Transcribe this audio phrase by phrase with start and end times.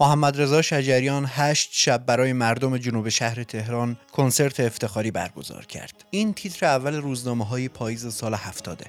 [0.00, 6.04] محمد رضا شجریان هشت شب برای مردم جنوب شهر تهران کنسرت افتخاری برگزار کرد.
[6.10, 8.86] این تیتر اول روزنامه های پاییز سال هفتاده.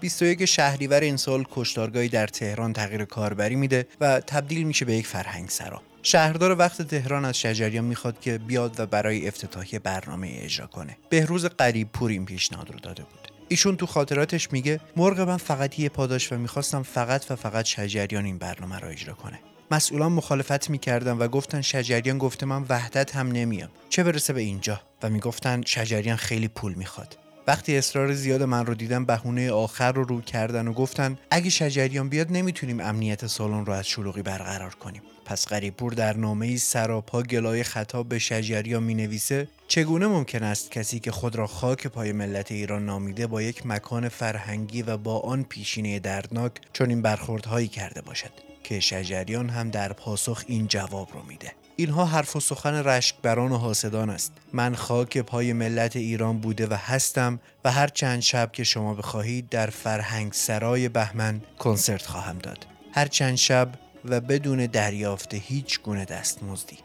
[0.00, 5.06] 21 شهریور این سال کشتارگاهی در تهران تغییر کاربری میده و تبدیل میشه به یک
[5.06, 5.82] فرهنگ سرا.
[6.02, 10.96] شهردار وقت تهران از شجریان می‌خواد که بیاد و برای افتتاحیه برنامه اجرا کنه.
[11.10, 13.32] بهروز قریب پور این پیشنهاد رو داده بود.
[13.48, 18.24] ایشون تو خاطراتش میگه مرغ من فقط یه پاداش و می‌خواستم فقط و فقط شجریان
[18.24, 19.38] این برنامه را اجرا کنه.
[19.70, 23.68] مسئولان مخالفت می‌کردن و گفتن شجریان گفته من وحدت هم نمیام.
[23.88, 27.18] چه برسه به اینجا؟ و می‌گفتن شجریان خیلی پول می‌خواد.
[27.46, 32.08] وقتی اصرار زیاد من رو دیدم بهونه آخر رو رو کردن و گفتن اگه شجریان
[32.08, 35.02] بیاد نمی‌تونیم امنیت سالن رو از شلوغی برقرار کنیم.
[35.24, 40.70] پس غریبپور در نامه ای سراپا گلای خطاب به شجریان می نویسه چگونه ممکن است
[40.70, 45.20] کسی که خود را خاک پای ملت ایران نامیده با یک مکان فرهنگی و با
[45.20, 51.22] آن پیشینه دردناک چنین برخوردهایی کرده باشد؟ که شجریان هم در پاسخ این جواب رو
[51.22, 51.52] میده.
[51.76, 54.32] اینها حرف و سخن رشکبران و حاسدان است.
[54.52, 59.48] من خاک پای ملت ایران بوده و هستم و هر چند شب که شما بخواهید
[59.48, 62.66] در فرهنگ سرای بهمن کنسرت خواهم داد.
[62.92, 63.68] هر چند شب
[64.04, 66.78] و بدون دریافت هیچ گونه دستمزدی.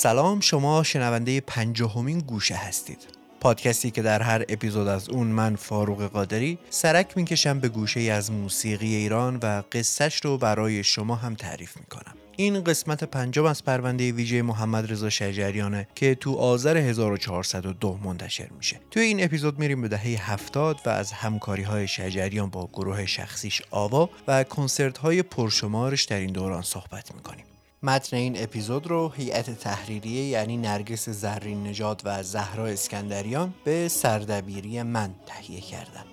[0.00, 2.98] سلام شما شنونده پنجاهمین گوشه هستید
[3.40, 8.32] پادکستی که در هر اپیزود از اون من فاروق قادری سرک می‌کشم به گوشه از
[8.32, 14.12] موسیقی ایران و قصهش رو برای شما هم تعریف می‌کنم این قسمت پنجم از پرونده
[14.12, 18.80] ویژه محمد رضا شجریانه که تو آذر 1402 منتشر میشه.
[18.90, 23.62] توی این اپیزود میریم به دهه 70 و از همکاری های شجریان با گروه شخصیش
[23.70, 27.44] آوا و کنسرت های پرشمارش در این دوران صحبت می‌کنیم.
[27.82, 34.82] متن این اپیزود رو هیئت تحریریه یعنی نرگس زرین نژاد و زهرا اسکندریان به سردبیری
[34.82, 36.04] من تهیه کردن.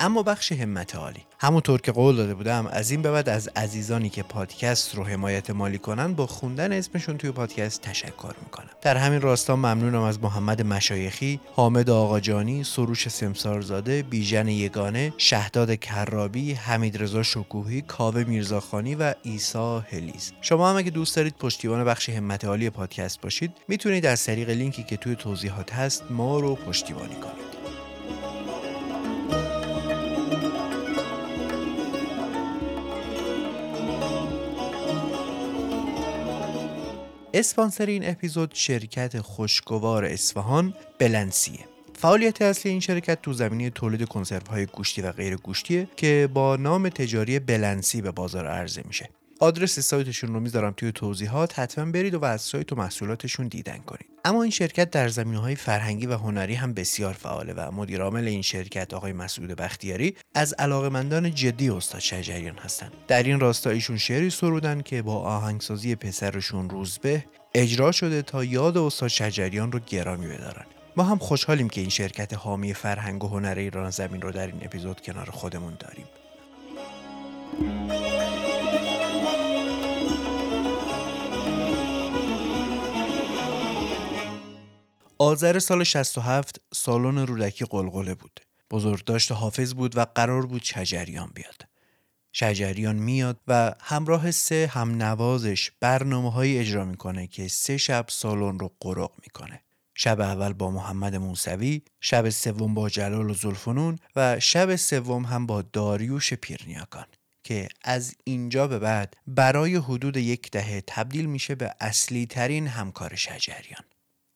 [0.00, 1.20] اما بخش همت عالی.
[1.40, 5.50] همونطور که قول داده بودم از این به بعد از عزیزانی که پادکست رو حمایت
[5.50, 8.68] مالی کنن با خوندن اسمشون توی پادکست تشکر می‌کنم.
[8.82, 16.52] در همین راستا ممنونم از محمد مشایخی حامد آقاجانی سروش سمسارزاده بیژن یگانه شهداد کرابی
[16.52, 20.32] حمید رضا شکوهی کاوه میرزاخانی و ایسا هلیز.
[20.40, 24.82] شما هم اگه دوست دارید پشتیبان بخش همت عالی پادکست باشید می‌تونید از طریق لینکی
[24.82, 27.57] که توی توضیحات هست ما رو پشتیبانی کنید.
[37.38, 41.58] اسپانسر این اپیزود شرکت خوشگوار اصفهان بلنسیه.
[41.94, 46.56] فعالیت اصلی این شرکت تو زمینه تولید کنسرو های گوشتی و غیر گوشتیه که با
[46.56, 49.08] نام تجاری بلنسی به بازار عرضه میشه.
[49.40, 54.06] آدرس سایتشون رو می‌ذارم توی توضیحات حتما برید و از سایت و محصولاتشون دیدن کنید.
[54.24, 58.28] اما این شرکت در زمینه های فرهنگی و هنری هم بسیار فعاله و مدیر عامل
[58.28, 62.92] این شرکت آقای مسعود بختیاری از علاقمندان جدی استاد شجریان هستند.
[63.08, 68.78] در این راستا ایشون شعری سرودن که با آهنگسازی پسرشون روزبه اجرا شده تا یاد
[68.78, 70.66] استاد شجریان رو گرامی بدارن.
[70.96, 74.60] ما هم خوشحالیم که این شرکت حامی فرهنگ و هنر ایران زمین رو در این
[74.62, 76.06] اپیزود کنار خودمون داریم.
[85.20, 88.40] آذر سال 67 سالن رودکی قلقله بود.
[88.70, 91.68] بزرگداشت حافظ بود و قرار بود شجریان بیاد.
[92.32, 98.58] شجریان میاد و همراه سه هم نوازش برنامه های اجرا می‌کنه که سه شب سالن
[98.58, 99.60] رو قرق می‌کنه.
[99.94, 105.46] شب اول با محمد موسوی، شب سوم با جلال و زلفنون و شب سوم هم
[105.46, 107.06] با داریوش پیرنیاکان
[107.44, 113.14] که از اینجا به بعد برای حدود یک دهه تبدیل میشه به اصلی ترین همکار
[113.14, 113.84] شجریان.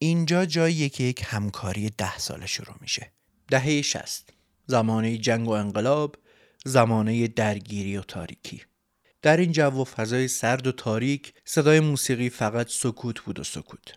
[0.02, 3.12] اینجا جاییه که یک همکاری ده ساله شروع میشه.
[3.48, 4.30] دهه شست
[4.66, 6.16] زمانه جنگ و انقلاب
[6.64, 8.62] زمانه درگیری و تاریکی.
[9.22, 13.94] در این جو و فضای سرد و تاریک صدای موسیقی فقط سکوت بود و سکوت.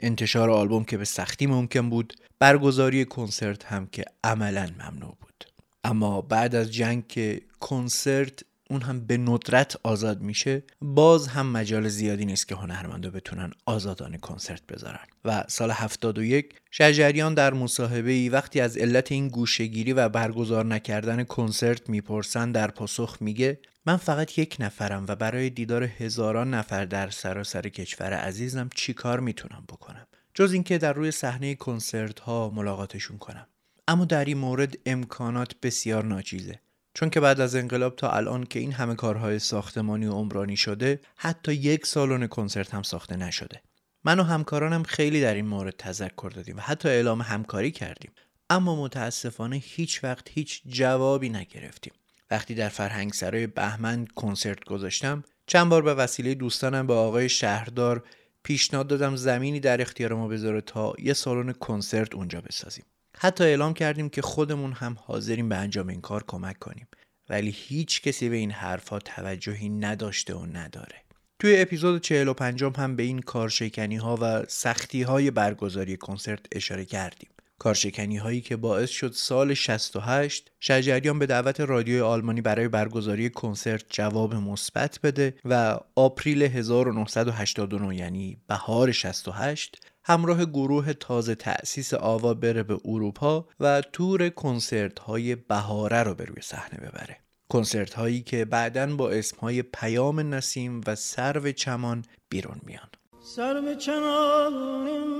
[0.00, 5.44] انتشار آلبوم که به سختی ممکن بود برگزاری کنسرت هم که عملا ممنوع بود.
[5.84, 8.40] اما بعد از جنگ که کنسرت
[8.72, 14.18] اون هم به ندرت آزاد میشه باز هم مجال زیادی نیست که هنرمندا بتونن آزادانه
[14.18, 15.06] کنسرت بذارن.
[15.24, 21.24] و سال 71 شجریان در مصاحبه ای وقتی از علت این گوشهگیری و برگزار نکردن
[21.24, 27.10] کنسرت می‌پرسن در پاسخ میگه من فقط یک نفرم و برای دیدار هزاران نفر در
[27.10, 33.18] سراسر کشور عزیزم چی کار می‌تونم بکنم؟ جز اینکه در روی صحنه کنسرت ها ملاقاتشون
[33.18, 33.46] کنم.
[33.88, 36.60] اما در این مورد امکانات بسیار ناچیزه.
[36.94, 41.00] چون که بعد از انقلاب تا الان که این همه کارهای ساختمانی و عمرانی شده
[41.16, 43.62] حتی یک سالن کنسرت هم ساخته نشده.
[44.04, 48.12] من و همکارانم خیلی در این مورد تذکر دادیم و حتی اعلام همکاری کردیم.
[48.50, 51.92] اما متاسفانه هیچ وقت هیچ جوابی نگرفتیم.
[52.30, 58.04] وقتی در فرهنگ سرای بهمن کنسرت گذاشتم چند بار به وسیله دوستانم به آقای شهردار
[58.42, 62.84] پیشنهاد دادم زمینی در اختیار ما بذاره تا یه سالن کنسرت اونجا بسازیم.
[63.24, 66.88] حتی اعلام کردیم که خودمون هم حاضریم به انجام این کار کمک کنیم.
[67.28, 70.96] ولی هیچ کسی به این حرفها توجهی نداشته و نداره.
[71.38, 77.28] توی اپیزود 45 هم به این کارشکنی ها و سختی های برگزاری کنسرت اشاره کردیم.
[77.58, 83.84] کارشکنی هایی که باعث شد سال 68 شجریان به دعوت رادیوی آلمانی برای برگزاری کنسرت
[83.88, 92.62] جواب مثبت بده و آپریل 1989 یعنی بهار 68 همراه گروه تازه تأسیس آوا بره
[92.62, 97.18] به اروپا و تور کنسرت های بهاره رو به روی صحنه ببره.
[97.48, 102.88] کنسرت هایی که بعدا با اسم های پیام نسیم و سرو چمان بیرون میان.
[103.24, 104.52] سرو چمان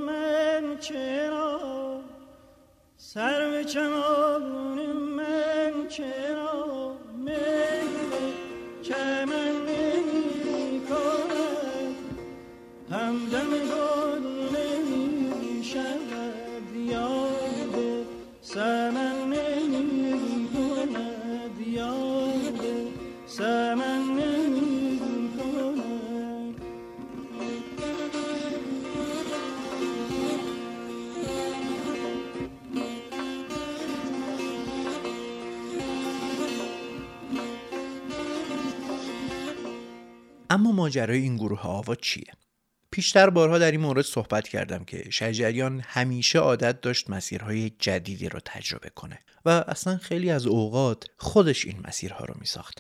[0.07, 2.01] من چرا؟
[2.97, 7.89] سرو چمان من چرا؟ من
[8.83, 11.97] چمن نمی کند
[12.91, 14.42] همدم گل
[15.73, 18.07] شود یاد
[18.43, 22.61] سمن نمی کند یاد
[23.27, 24.03] سمن
[40.53, 42.42] اما ماجرای این گروه آوا چیه؟
[42.93, 48.41] پیشتر بارها در این مورد صحبت کردم که شجریان همیشه عادت داشت مسیرهای جدیدی رو
[48.45, 52.79] تجربه کنه و اصلا خیلی از اوقات خودش این مسیرها رو می ساخت.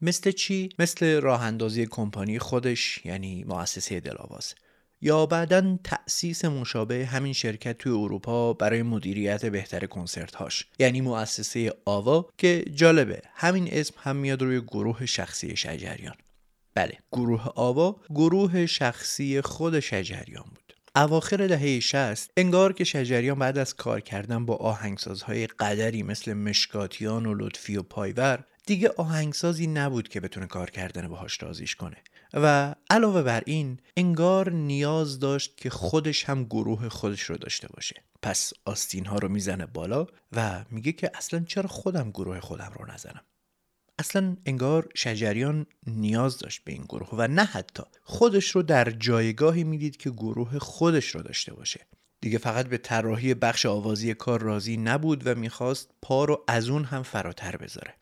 [0.00, 4.54] مثل چی؟ مثل راه اندازی کمپانی خودش یعنی مؤسسه دلاواز
[5.00, 11.72] یا بعدا تأسیس مشابه همین شرکت توی اروپا برای مدیریت بهتر کنسرت هاش یعنی مؤسسه
[11.84, 16.14] آوا که جالبه همین اسم هم میاد روی گروه شخصی شجریان
[16.74, 16.98] بله.
[17.12, 20.74] گروه آوا گروه شخصی خود شجریان بود.
[20.96, 27.26] اواخر دهه 60 انگار که شجریان بعد از کار کردن با آهنگسازهای قدری مثل مشکاتیان
[27.26, 31.96] و لطفی و پایور دیگه آهنگسازی نبود که بتونه کار کردن باهاش رازیش کنه.
[32.34, 38.02] و علاوه بر این انگار نیاز داشت که خودش هم گروه خودش رو داشته باشه.
[38.22, 42.92] پس آستین ها رو می‌زنه بالا و میگه که اصلا چرا خودم گروه خودم رو
[42.92, 43.24] نزنم؟
[43.98, 49.64] اصلا انگار شجریان نیاز داشت به این گروه و نه حتی خودش رو در جایگاهی
[49.64, 51.86] می‌دید که گروه خودش رو داشته باشه.
[52.20, 56.84] دیگه فقط به طراحی بخش آوازی کار راضی نبود و می‌خواست پا رو از اون
[56.84, 57.94] هم فراتر بذاره.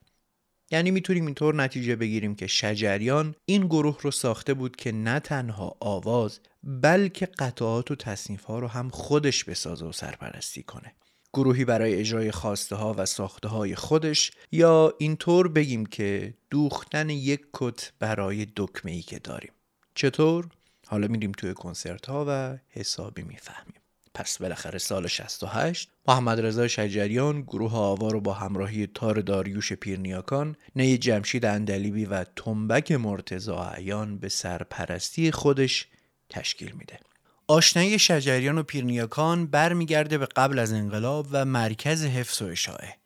[0.70, 5.76] یعنی می‌تونیم اینطور نتیجه بگیریم که شجریان این گروه رو ساخته بود که نه تنها
[5.80, 10.94] آواز بلکه قطعات و تصنیف ها رو هم خودش بسازه و سرپرستی کنه.
[11.32, 17.40] گروهی برای اجرای خواسته ها و ساخته های خودش یا اینطور بگیم که دوختن یک
[17.52, 19.52] کت برای دکمه ای که داریم.
[19.94, 20.48] چطور؟
[20.86, 23.74] حالا میریم توی کنسرت ها و حسابی می‌فهمیم.
[24.14, 30.56] پس بالاخره سال 68 محمد رضا شجریان گروه آوا رو با همراهی تار داریوش پیرنیاکان
[30.76, 35.88] نی جمشید اندلیبی و تنبک مرتزا عیان به سرپرستی خودش
[36.28, 36.98] تشکیل میده.
[37.48, 42.96] آشنایی شجریان و پیرنیاکان برمیگرده به قبل از انقلاب و مرکز حفظ و اشاعه.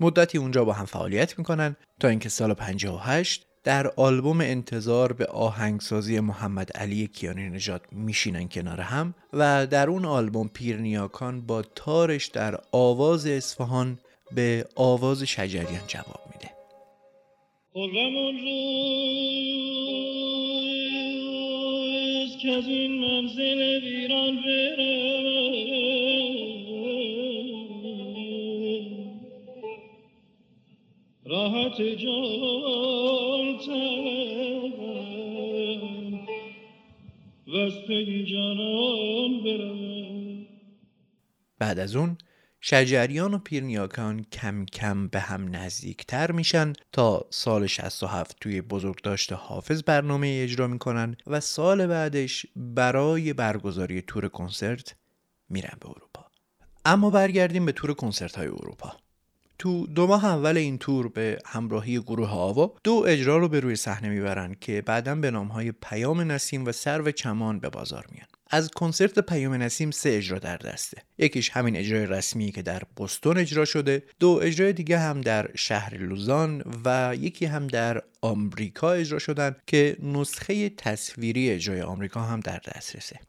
[0.00, 6.20] مدتی اونجا با هم فعالیت می‌کنن تا اینکه سال 58 در آلبوم انتظار به آهنگسازی
[6.20, 12.60] محمد علی کیانی نژاد میشینن کنار هم و در اون آلبوم پیرنیاکان با تارش در
[12.72, 13.98] آواز اصفهان
[14.34, 16.50] به آواز شجریان جواب میده.
[22.42, 24.38] که از این منزل ویران
[31.26, 33.58] راحت جان
[38.26, 39.42] جانان
[41.58, 42.16] بعد از اون
[42.64, 49.82] شجریان و پیرنیاکان کم کم به هم نزدیکتر میشن تا سال 67 توی بزرگداشت حافظ
[49.82, 54.94] برنامه اجرا می‌کنن و سال بعدش برای برگزاری تور کنسرت
[55.48, 56.26] میرن به اروپا.
[56.84, 58.96] اما برگردیم به تور کنسرت های اروپا.
[59.58, 63.76] تو دو ماه اول این تور به همراهی گروه آوا دو اجرا رو به روی
[63.76, 68.28] صحنه می‌برن که بعدا به نام های پیام نسیم و سرو چمان به بازار میان.
[68.54, 71.02] از کنسرت پیام نسیم سه اجرا در دسته.
[71.18, 75.96] یکیش همین اجرای رسمی که در بستون اجرا شده دو اجرای دیگه هم در شهر
[75.96, 82.60] لوزان و یکی هم در آمریکا اجرا شدن که نسخه تصویری اجرای آمریکا هم در
[82.74, 83.20] دسترسه.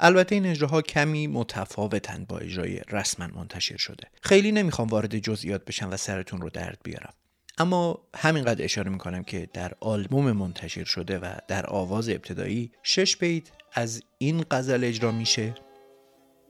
[0.00, 4.08] البته این اجراها کمی متفاوتن با اجرای رسما منتشر شده.
[4.22, 7.14] خیلی نمی‌خوام وارد جزئیات بشم و سرتون رو درد بیارم.
[7.58, 13.48] اما همینقدر اشاره می‌کنم که در آلبوم منتشر شده و در آواز ابتدایی شش بیت
[13.72, 15.54] از این غزل اجرا میشه.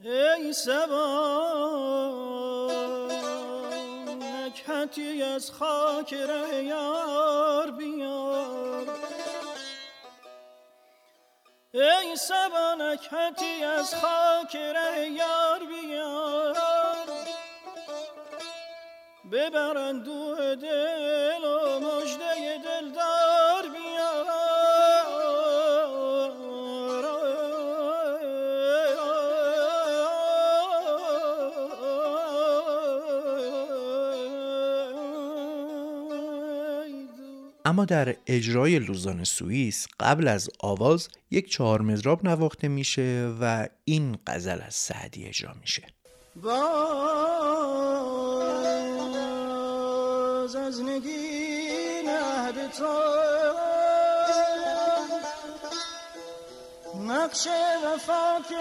[0.05, 0.53] ای
[4.21, 6.13] نکهتی از خاک
[6.65, 8.87] یار بیار.
[11.75, 16.74] ای سبا نکهتی از خاک یار بیار.
[19.35, 23.65] ببرند دو دل و مجده دلدار
[37.67, 44.19] اما در اجرای لوزان سوئیس قبل از آواز یک چهار مزراب نواخته میشه و این
[44.27, 45.83] غزل از سعدی اجرا میشه.
[50.45, 52.95] باز از نگین عهد تو.
[56.95, 57.49] نقش
[57.85, 58.55] وفا که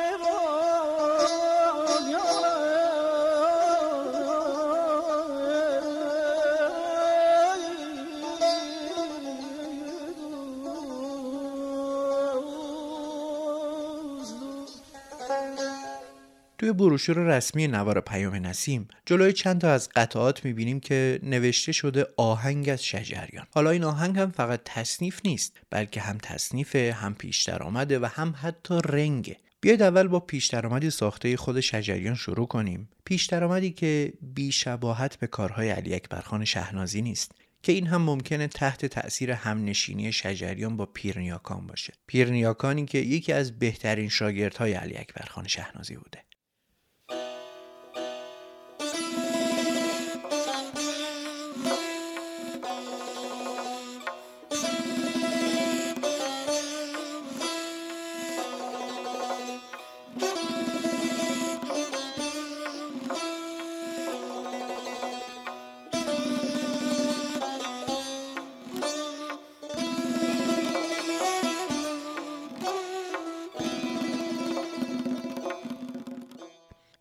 [16.63, 22.07] توی بروشور رسمی نوار پیام نسیم جلوی چند تا از قطعات می‌بینیم که نوشته شده
[22.17, 23.47] آهنگ از شجریان.
[23.51, 28.35] حالا این آهنگ هم فقط تصنیف نیست بلکه هم تصنیف هم پیش آمده و هم
[28.41, 29.37] حتی رنگه.
[29.61, 32.89] بیاید اول با پیش درآمدی ساخته خود شجریان شروع کنیم.
[33.05, 37.31] پیش درآمدی که بی شباهت به کارهای علی اکبرخان شهنازی نیست
[37.63, 41.93] که این هم ممکنه تحت تأثیر همنشینی شجریان با پیرنیاکان باشه.
[42.07, 46.23] پیرنیاکانی که یکی از بهترین شاگردهای علی اکبرخان شهنازی بوده.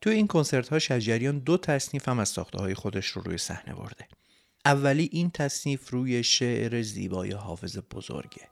[0.02, 3.74] تو این کنسرت ها شجریان دو تصنیف هم از ساخته های خودش رو روی صحنه
[3.74, 4.08] برده.
[4.64, 8.48] اولی این تصنیف روی شعر زیبای حافظ بزرگه.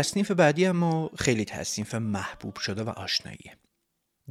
[0.00, 3.56] تصنیف بعدی اما خیلی تصنیف محبوب شده و آشناییه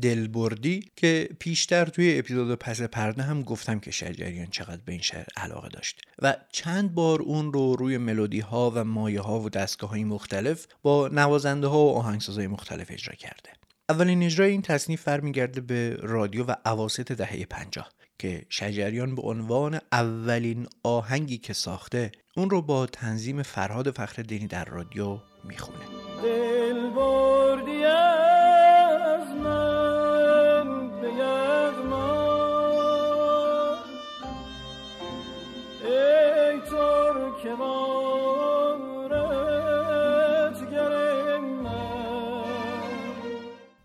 [0.02, 5.26] دلبردی که پیشتر توی اپیزود پس پرده هم گفتم که شجریان چقدر به این شعر
[5.38, 9.90] علاقه داشت و چند بار اون رو روی ملودی ها و مایه ها و دستگاه
[9.90, 13.50] های مختلف با نوازنده ها و آهنگسازهای مختلف اجرا کرده.
[13.90, 19.80] اولین اجرای این تصنیف برمیگرده به رادیو و عواست دهه پنجاه که شجریان به عنوان
[19.92, 25.86] اولین آهنگی که ساخته اون رو با تنظیم فرهاد فخر دینی در رادیو می‌خونه.
[26.24, 26.90] دل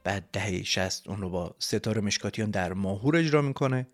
[0.05, 3.87] بعد دهه 60 اون رو با ستاره مشکاتیان در ماهور اجرا می‌کنه.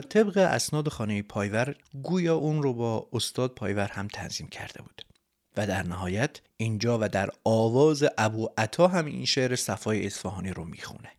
[0.00, 5.02] طبق اسناد خانه پایور گویا اون رو با استاد پایور هم تنظیم کرده بود.
[5.56, 10.64] و در نهایت اینجا و در آواز ابو عطا هم این شعر صفای اصفهانی رو
[10.64, 11.12] می‌خونه.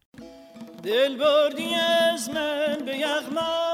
[0.84, 3.70] دل بردی از من به یغما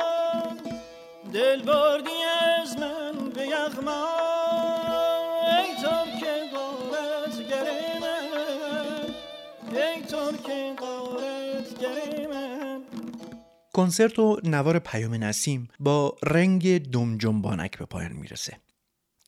[1.34, 2.24] دل بردی
[2.62, 4.08] از من به یغما
[5.42, 7.66] ای تو که غارت گر
[8.02, 8.26] من
[9.78, 12.15] ای تو که غارت گر من
[13.76, 18.58] کنسرت و نوار پیام نسیم با رنگ دم جنبانک به پایان می‌رسه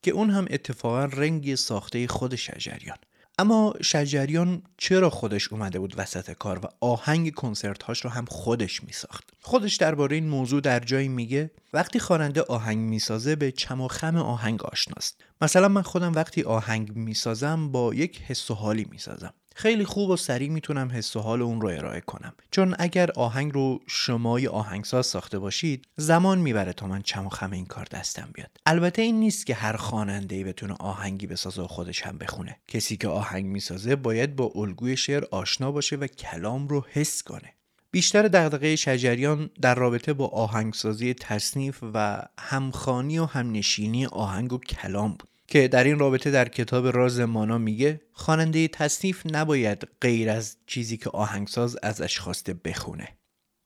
[0.01, 2.97] که اون هم اتفاقا رنگ ساخته خود شجریان.
[3.39, 8.83] اما شجریان چرا خودش اومده بود وسط کار و آهنگ کنسرت هاش رو هم خودش
[8.83, 13.87] میساخت؟ خودش درباره این موضوع در جایی میگه وقتی خواننده آهنگ می‌سازه به چم و
[13.87, 15.21] خم آهنگ آشناست.
[15.41, 19.33] مثلا من خودم وقتی آهنگ می‌سازم با یک حس و حالی می‌سازم.
[19.59, 22.33] خیلی خوب و سریع می‌تونم حس و حال اون رو ارائه کنم.
[22.51, 27.51] چون اگر آهنگ رو شمای آهنگساز ساخته باشید زمان می‌بره تا من چم و خم
[27.51, 28.49] این کار دستم بیاد.
[28.65, 32.57] البته این نیست که هر خواننده ای بتونه آهنگی بسازه و خودش هم بخونه.
[32.67, 37.53] کسی که آهنگ می‌سازه باید با الگوی شعر آشنا باشه و کلام رو حس کنه.
[37.91, 45.11] بیشتر دغدغه شجریان در رابطه با آهنگسازی تصنیف و همخانی و همنشینی آهنگ و کلام
[45.11, 45.29] بود.
[45.47, 50.97] که در این رابطه در کتاب راز مانا میگه خواننده تصنیف نباید غیر از چیزی
[50.97, 53.07] که آهنگساز ازش خواسته بخونه.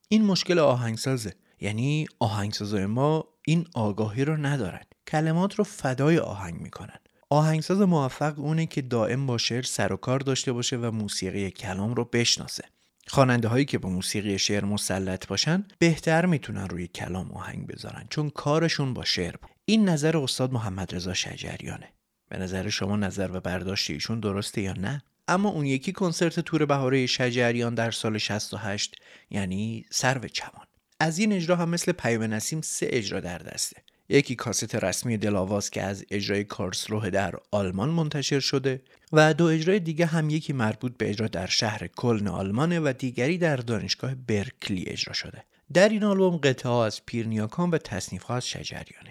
[0.07, 1.33] این مشکل آهنگسازه.
[1.61, 4.81] یعنی آهنگسازای ما این آگاهی رو ندارن.
[5.07, 6.99] کلمات رو فدای آهنگ می‌کنن.
[7.29, 11.93] آهنگساز موفق اونه که دائم با شعر سر و کار داشته باشه و موسیقی کلام
[11.93, 12.63] رو بشناسه.
[13.07, 18.29] خواننده هایی که با موسیقی شعر مسلط باشن بهتر می‌تونن روی کلام آهنگ بذارن چون
[18.29, 19.50] کارشون با شعر بود.
[19.65, 21.93] این نظر استاد محمد رضا شجریانه.
[22.29, 26.65] به نظر شما نظر و برداشت ایشون درسته یا نه؟ اما اون یکی کنسرت تور
[26.65, 28.95] بهاره شجریان در سال 68
[29.29, 30.65] یعنی سرو چمان
[30.99, 33.83] از این اجرا هم مثل پیام نسیم سه اجرا در دسته.
[34.09, 39.79] یکی کاست رسمی دلاواز که از اجرای کارسروه در آلمان منتشر شده و دو اجرای
[39.79, 44.83] دیگه هم یکی مربوط به اجرا در شهر کلن آلمانه و دیگری در دانشگاه برکلی
[44.87, 45.43] اجرا شده.
[45.73, 49.10] در این آلبوم قطعه از پیرنیاکان و تصنیف از شجریانه.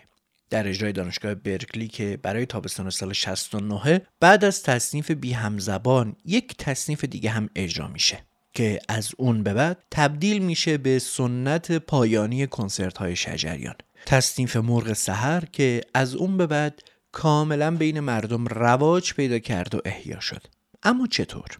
[0.50, 6.57] در اجرای دانشگاه برکلی که برای تابستان سال 69 بعد از تصنیف بی همزبان یک
[6.57, 12.47] تصنیف دیگه هم اجرا میشه که از اون به بعد تبدیل میشه به سنت پایانی
[12.47, 13.75] کنسرت های شجریان.
[14.07, 19.80] تصنیف مرغ سحر که از اون به بعد کاملا بین مردم رواج پیدا کرد و
[19.85, 20.42] احیا شد.
[20.83, 21.59] اما چطور؟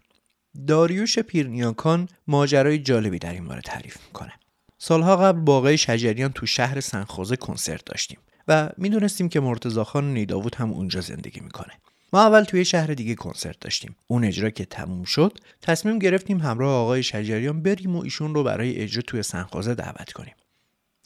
[0.67, 4.33] داریوش پیرنیاکان ماجرای جالبی در این باره تعریف می‌کنه.
[4.77, 8.19] سالها قبل باقای شجریان تو شهر سنخوزه کنسرت داشتیم.
[8.47, 11.73] و می‌دونستیم که مرتضی خان نیداوود هم اونجا زندگی می‌کنه.
[12.13, 13.95] ما اول توی شهر دیگه کنسرت داشتیم.
[14.07, 18.77] اون اجرا که تموم شد تصمیم گرفتیم همراه آقای شجریان بریم و ایشون رو برای
[18.77, 20.33] اجرا توی سنخوزه دعوت کنیم.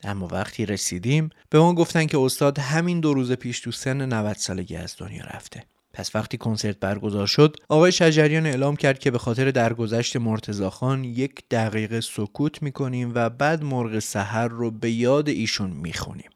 [0.04, 4.36] اما وقتی رسیدیم به ما گفتن که استاد همین دو روز پیش تو سن 90
[4.36, 5.64] سالگی از دنیا رفته.
[5.94, 11.44] پس وقتی کنسرت برگزار شد آقای شجریان اعلام کرد که به خاطر درگذشت مرتزاخان یک
[11.52, 16.30] دقیقه سکوت می‌کنیم و بعد مرغ سحر رو به یاد ایشون می‌خونیم.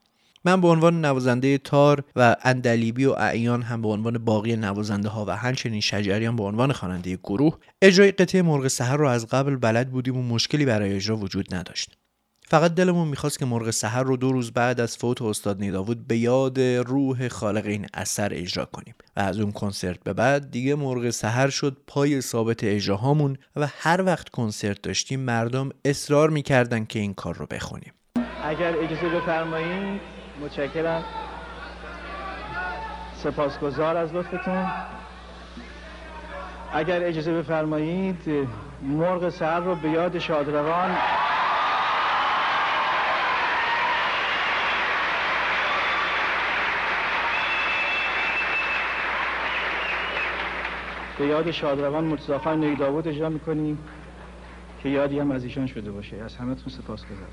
[0.45, 5.25] من به عنوان نوازنده تار و اندلیبی و اعیان هم به عنوان باقی نوازنده ها
[5.25, 9.91] و همچنین شجریان به عنوان خواننده گروه اجرای قطعه مرغ سحر رو از قبل بلد
[9.91, 11.97] بودیم و مشکلی برای اجرا وجود نداشت.
[12.47, 16.17] فقط دلمون می‌خواست که مرغ سحر رو دو روز بعد از فوت استاد نیداود به
[16.17, 21.10] یاد روح خالق این اثر اجرا کنیم و از اون کنسرت به بعد دیگه مرغ
[21.10, 27.13] سحر شد پای ثابت اجراهامون و هر وقت کنسرت داشتیم مردم اصرار می‌کردن که این
[27.13, 27.93] کار رو بخونیم.
[28.43, 31.04] اگر اجازه بفرمایید متشکرم.
[33.15, 34.67] سپاسگزار از لطفتون.
[36.73, 38.47] اگر اجازه بفرمایید
[38.82, 40.97] مرغ سحر رو به یاد شادروان.
[51.17, 53.78] به یاد شادروان مرتضاخان نیداود اجرا می‌کنیم
[54.84, 56.17] که یادی هم از ایشان شده باشه.
[56.17, 57.28] از همتون سپاس گذارم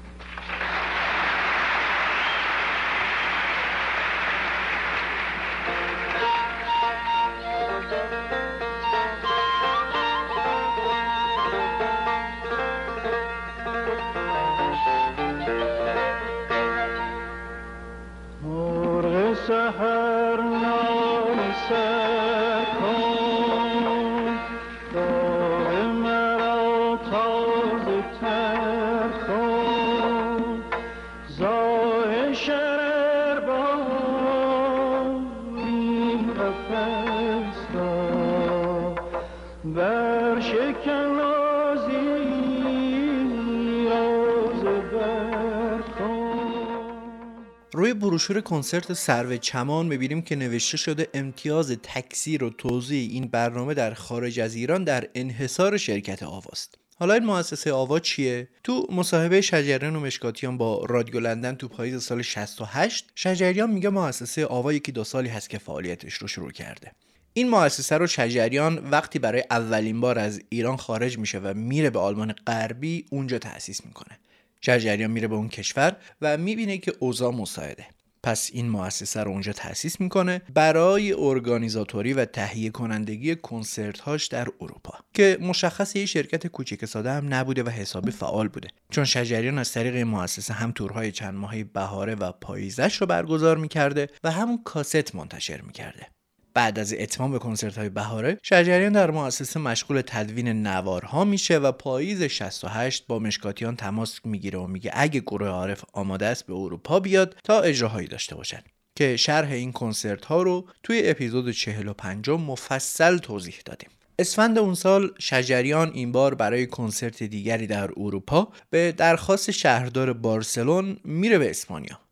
[48.06, 53.94] بروشور کنسرت سرو چمان می‌بینیم که نوشته شده امتیاز تکثیر و توضیح این برنامه در
[53.94, 56.74] خارج از ایران در انحصار شرکت آواست.
[56.96, 62.02] حالا این مؤسسه آوا چیه؟ تو مصاحبه شجریان و مشکاتیان با رادیو لندن تو پاییز
[62.02, 66.92] سال 68 شجریان میگه مؤسسه آوا یکی دو سالی هست که فعالیتش رو شروع کرده.
[67.32, 71.98] این مؤسسه رو شجریان وقتی برای اولین بار از ایران خارج میشه و میره به
[71.98, 74.18] آلمان غربی اونجا تأسیس می‌کنه.
[74.66, 77.86] شجریان میره به اون کشور و می‌بینه که اوضاع مساعده.
[78.22, 84.48] پس این مؤسسه رو اونجا تأسیس می‌کنه برای ارگانیزاتوری و تهیه کنندگی کنسرت هاش در
[84.60, 88.68] اروپا که مشخص یه شرکت کوچیک ساده هم نبوده و حسابی فعال بوده.
[88.90, 93.56] چون شجریان از طریق این مؤسسه هم تورهای چند ماهی بهاره و پاییزش رو برگزار
[93.56, 96.06] می‌کرده و همون کاست منتشر می‌کرده.
[96.56, 102.22] بعد از اتمام کنسرت های بهاره شجریان در مؤسسه مشغول تدوین نوارها میشه و پاییز
[102.22, 107.36] 68 با مشکاتیان تماس می‌گیره و میگه اگه گروه عارف آماده است به اروپا بیاد
[107.44, 108.62] تا اجراهایی داشته باشن.
[108.98, 113.90] که شرح این کنسرت ها رو توی اپیزود 45 مفصل توضیح دادیم.
[114.18, 120.96] اسفند اون سال شجریان این بار برای کنسرت دیگری در اروپا به درخواست شهردار بارسلون
[121.04, 122.05] میره به اسپانیا.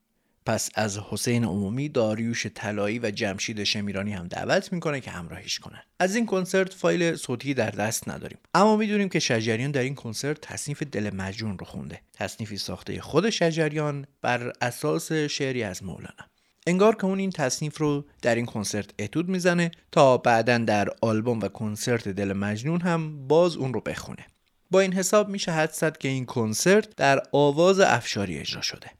[0.46, 5.82] پس از حسین عمومی داریوش طلایی و جمشید شمیرانی هم دعوت می‌کنه که همراهیش کنن.
[5.98, 8.38] از این کنسرت فایل صوتی در دست نداریم.
[8.54, 12.00] اما می‌دونیم که شجریان در این کنسرت تصنیف دل مجنون رو خونده.
[12.12, 16.28] تصنیفی ساخته خود شجریان بر اساس شعری از مولانا.
[16.66, 21.40] انگار که اون این تصنیف رو در این کنسرت اتود می‌زنه تا بعدا در آلبوم
[21.40, 24.26] و کنسرت دل مجنون هم باز اون رو بخونه.
[24.70, 28.90] با این حساب میشه حد که این کنسرت در آواز افشاری اجرا شده.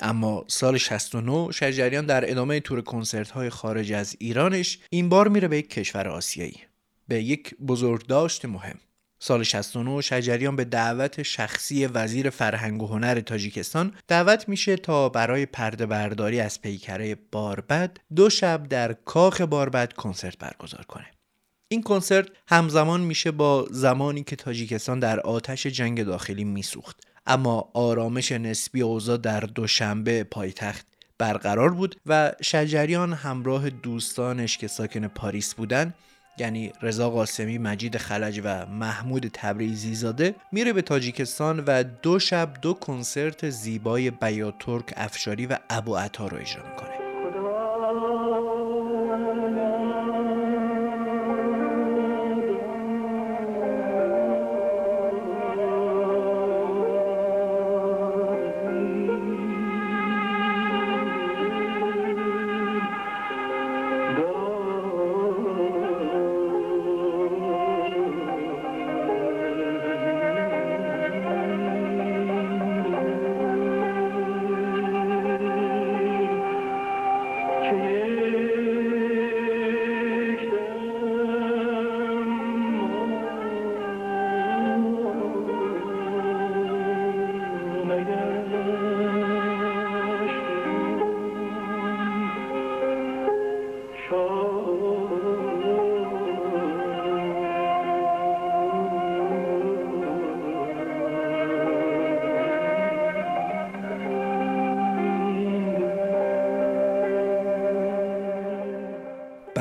[0.00, 5.48] اما سال 69 شجریان در ادامه تور کنسرت های خارج از ایرانش این بار میره
[5.48, 6.60] به یک کشور آسیایی
[7.08, 8.78] به یک بزرگداشت مهم.
[9.18, 15.46] سال 69 شجریان به دعوت شخصی وزیر فرهنگ و هنر تاجیکستان دعوت میشه تا برای
[15.46, 21.06] پرده برداری از پیکره باربد دو شب در کاخ باربد کنسرت برگزار کنه.
[21.68, 27.13] این کنسرت همزمان میشه با زمانی که تاجیکستان در آتش جنگ داخلی میسوخت.
[27.26, 30.86] اما آرامش نسبی اوضاع در دوشنبه پایتخت
[31.18, 35.94] برقرار بود و شجریان همراه دوستانش که ساکن پاریس بودن
[36.38, 42.54] یعنی رضا قاسمی، مجید خلج و محمود تبریزی زاده میره به تاجیکستان و دو شب
[42.62, 46.93] دو کنسرت زیبای بیاتورک افشاری و ابو عطا رو اجرا می‌کنه.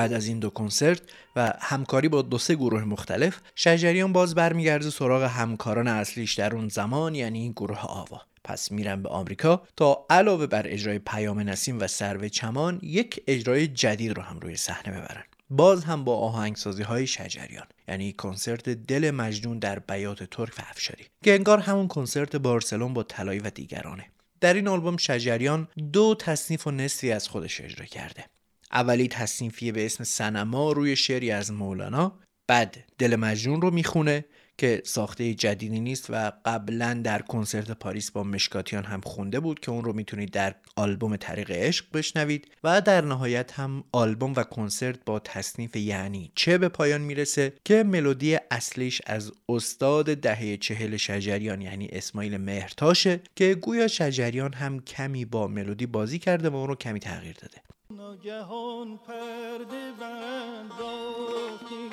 [0.03, 1.01] بعد از این دو کنسرت
[1.35, 6.69] و همکاری با دو سه گروه مختلف شجریان باز برمیگرده سراغ همکاران اصلیش در اون
[6.69, 8.21] زمان یعنی گروه آوا.
[8.43, 13.67] پس میرن به آمریکا تا علاوه بر اجرای پیام نسیم و سرو چمان یک اجرای
[13.67, 15.23] جدید رو هم روی صحنه ببرن.
[15.49, 21.05] باز هم با آهنگسازی های شجریان یعنی کنسرت دل مجنون در بیات ترک و افشاری
[21.23, 24.05] که انگار همون کنسرت بارسلون با طلایی و دیگرانه.
[24.41, 28.25] در این آلبوم شجریان دو تصنیف و نصفی از خودش اجرا کرده.
[28.73, 34.25] اولی تصنیفیه به اسم سنما روی شعری از مولانا بعد دل مجنون رو می‌خونه
[34.57, 39.71] که ساخته جدیدی نیست و قبلا در کنسرت پاریس با مشکاتیان هم خونده بود که
[39.71, 44.99] اون رو می‌تونید در آلبوم طریق عشق بشنوید و در نهایت هم آلبوم و کنسرت
[45.05, 51.61] با تصنیف یعنی چه به پایان می‌رسه که ملودی اصلیش از استاد دهه چهل شجریان
[51.61, 56.75] یعنی اسماعیل مهرتاشه که گویا شجریان هم کمی با ملودی بازی کرده و اون رو
[56.75, 57.72] کمی تغییر داده.
[57.89, 61.89] ناگهان پرده بنداختی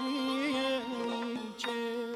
[1.58, 2.14] چه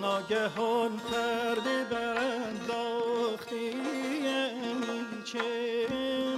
[0.00, 3.72] ناگهان پرده بنداختی
[5.24, 5.86] چه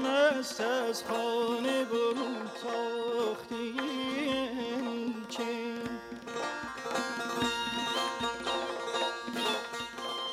[0.05, 3.06] مست از خانه برون تاختی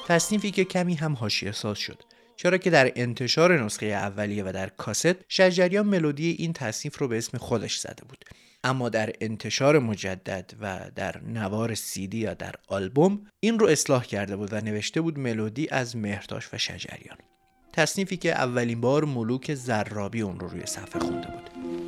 [0.07, 2.03] تصنیفی که کمی هم حاشیه ساز شد.
[2.35, 7.17] چرا که در انتشار نسخه اولیه و در کاست شجریان ملودی این تصنیف رو به
[7.17, 8.25] اسم خودش زده بود.
[8.63, 14.35] اما در انتشار مجدد و در نوار سیدی یا در آلبوم این رو اصلاح کرده
[14.35, 17.17] بود و نوشته بود ملودی از مهرتاش و شجریان.
[17.73, 21.82] تصنیفی که اولین بار ملوک زرابی اون رو روی صفحه خونده بود.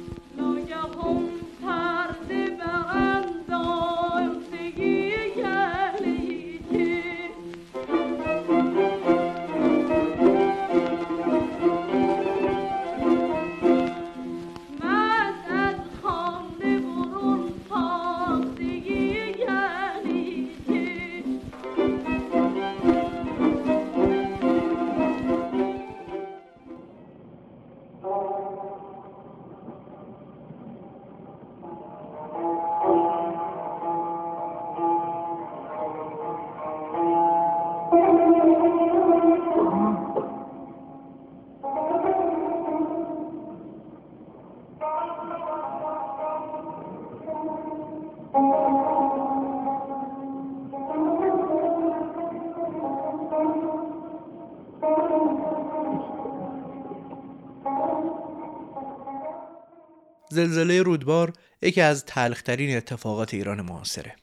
[60.35, 64.15] زلزله رودبار یکی از تلخترین اتفاقات ایران معاصره.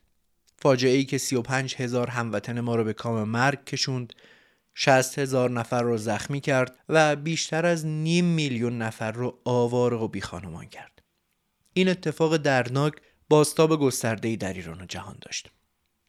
[0.59, 4.13] فاجعه ای که 35 هزار هموطن ما رو به کام مرگ کشوند
[4.75, 10.09] 60 هزار نفر رو زخمی کرد و بیشتر از نیم میلیون نفر رو آوارق و
[10.09, 11.03] بیخانمان کرد.
[11.73, 12.95] این اتفاق درناک
[13.29, 15.51] باستاب گسترده در ایران و جهان داشت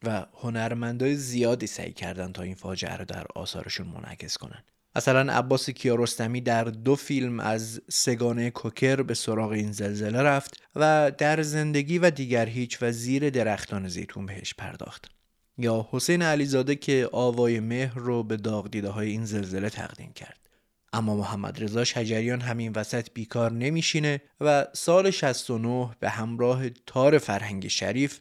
[0.03, 4.72] و هنرمندای زیادی سعی کردند تا این فاجعه رو در آثارشون منعکس کنند.
[4.95, 11.11] مثلا عباس کیارستمی در دو فیلم از سگانه کوکر به سراغ این زلزله رفت و
[11.17, 15.11] در زندگی و دیگر هیچ و زیر درختان زیتون بهش پرداخت.
[15.57, 20.49] یا حسین علیزاده که آوای مهر رو به داغ دیده های این زلزله تقدیم کرد.
[20.93, 27.67] اما محمد رضا شجریان همین وسط بیکار نمیشینه و سال 69 به همراه تار فرهنگ
[27.67, 28.19] شریف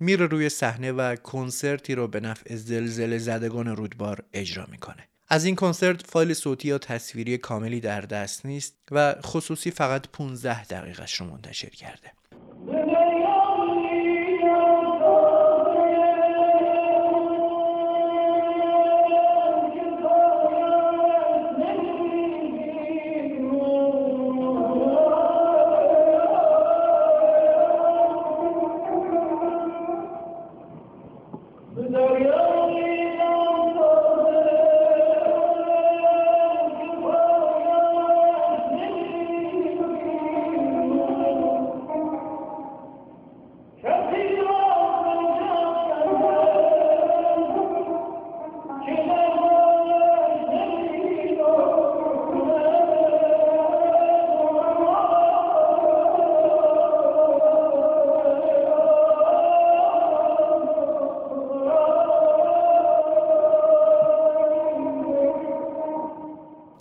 [0.00, 5.08] میره روی صحنه و کنسرتی رو به نفع زلزله زدگان رودبار اجرا می‌کنه.
[5.32, 10.64] از این کنسرت فایل صوتی یا تصویری کاملی در دست نیست و خصوصی فقط 15
[10.64, 12.12] دقیقش رو منتشر کرده.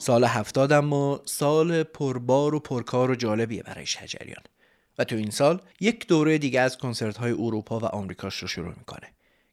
[0.01, 4.43] سال هفتاد اما سال پربار و پرکار و جالبیه برای شجریان
[4.97, 8.73] و تو این سال یک دوره دیگه از کنسرت های اروپا و آمریکاش رو شروع
[8.77, 9.07] می‌کنه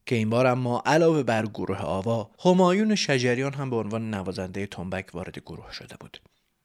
[0.06, 5.14] که این بار اما علاوه بر گروه آوا همایون شجریان هم به عنوان نوازنده تنبک
[5.14, 6.20] وارد گروه شده بود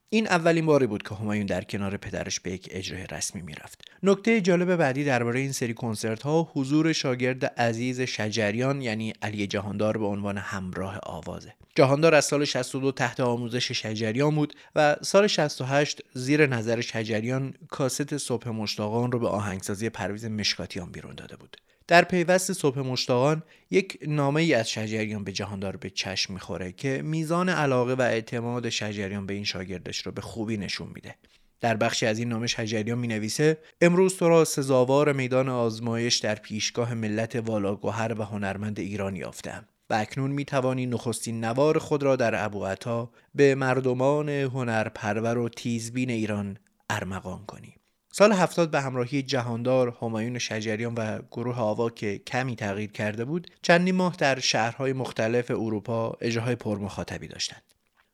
[0.09, 3.81] این اولین باری بود که همایون در کنار پدرش به یک اجرای رسمی می‌رفت.
[4.03, 9.97] نکته جالب بعدی درباره این سری کنسرت ها حضور شاگرد عزیز شجریان یعنی علی جهاندار
[9.97, 11.53] به عنوان همراه آوازه.
[11.75, 18.17] جهاندار از سال 62 تحت آموزش شجریان بود و سال 68 زیر نظر شجریان کاست
[18.17, 21.57] صبح مشتاقان رو به آهنگسازی پرویز مشکاتیان بیرون داده بود.
[21.87, 27.01] در پیوست صبح مشتاقان یک نامه ای از شجریان به جهاندار به چشم می‌خوره که
[27.01, 31.15] میزان علاقه و اعتماد شجریان به این شاگردش رو به خوبی نشون میده
[31.61, 36.35] در بخشی از این نامه شجریان می نویسه امروز تو را سزاوار میدان آزمایش در
[36.35, 42.45] پیشگاه ملت والاگوهر و هنرمند ایران یافتم اکنون می توانی نخستین نوار خود را در
[42.45, 46.57] ابو عطا به مردمان هنرپرور و تیزبین ایران
[46.89, 47.75] ارمغان کنی
[48.11, 53.51] سال هفتاد به همراهی جهاندار، همایون شجریان و گروه آوا که کمی تغییر کرده بود،
[53.61, 57.63] چندین ماه در شهرهای مختلف اروپا اجراهای پرمخاطبی داشتند.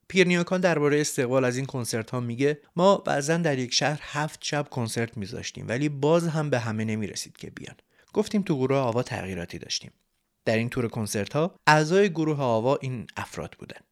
[0.07, 4.69] پیرنیاکان درباره استقبال از این کنسرت ها میگه ما بعضا در یک شهر هفت شب
[4.69, 7.75] کنسرت میذاشتیم ولی باز هم به همه نمی‌رسید که بیان.
[8.13, 9.91] گفتیم تو گروه آوا تغییراتی داشتیم.
[10.49, 13.83] در این تور کنسرت ها اعضای گروه آوا این افراد بودند.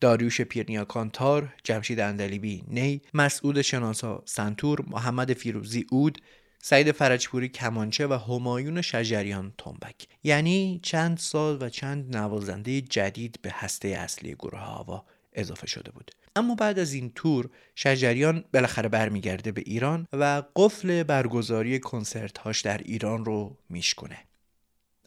[0.00, 6.18] داریوش پیرنیاکان تار، جمشید اندلیبی نی، مسعود شناسا سنتور، محمد فیروزی اود،
[6.62, 10.08] سعید فرجپوری کمانچه و همایون شجریان تنبک.
[10.22, 16.10] یعنی چند سال و چند نوازنده جدید به هسته اصلی گروه هوا اضافه شده بود.
[16.36, 22.60] اما بعد از این تور شجریان بالاخره برمیگرده به ایران و قفل برگزاری کنسرت هاش
[22.60, 24.18] در ایران رو میشکنه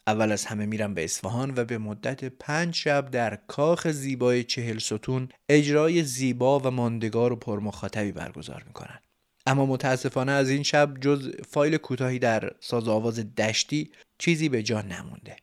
[0.07, 4.77] اول از همه میرم به اصفهان و به مدت پنج شب در کاخ زیبای چهل
[4.77, 8.99] ستون اجرای زیبا و ماندگار و پرمخاطبی برگزار می‌کنن.
[9.45, 14.87] اما متاسفانه از این شب جز فایل کوتاهی در ساز آواز دشتی چیزی به جان
[14.87, 15.35] نمونده.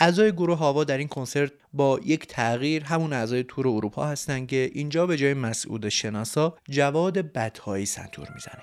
[0.00, 4.70] اعضای گروه هوا در این کنسرت با یک تغییر همون اعضای تور اروپا هستند که
[4.72, 8.62] اینجا به جای مسعود شناسا جواد بدهایی سنتور می‌زنه.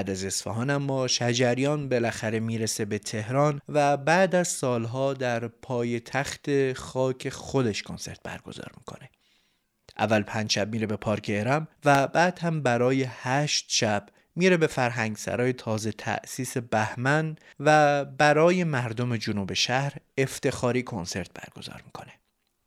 [0.00, 6.00] بعد از اصفهان اما شجریان بالاخره می‌رسه به تهران و بعد از سالها در پای
[6.00, 9.10] تخت خاک خودش کنسرت برگزار می‌کنه.
[9.98, 14.66] اول پنج شب میره به پارک ارم و بعد هم برای هشت شب میره به
[14.66, 22.12] فرهنگ سرای تازه تأسیس بهمن و برای مردم جنوب شهر افتخاری کنسرت برگزار می‌کنه.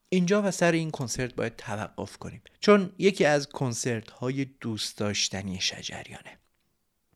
[0.10, 5.62] اینجا و سر این کنسرت باید توقف کنیم چون یکی از کنسرت های دوست داشتنی
[5.62, 6.43] شجریانه.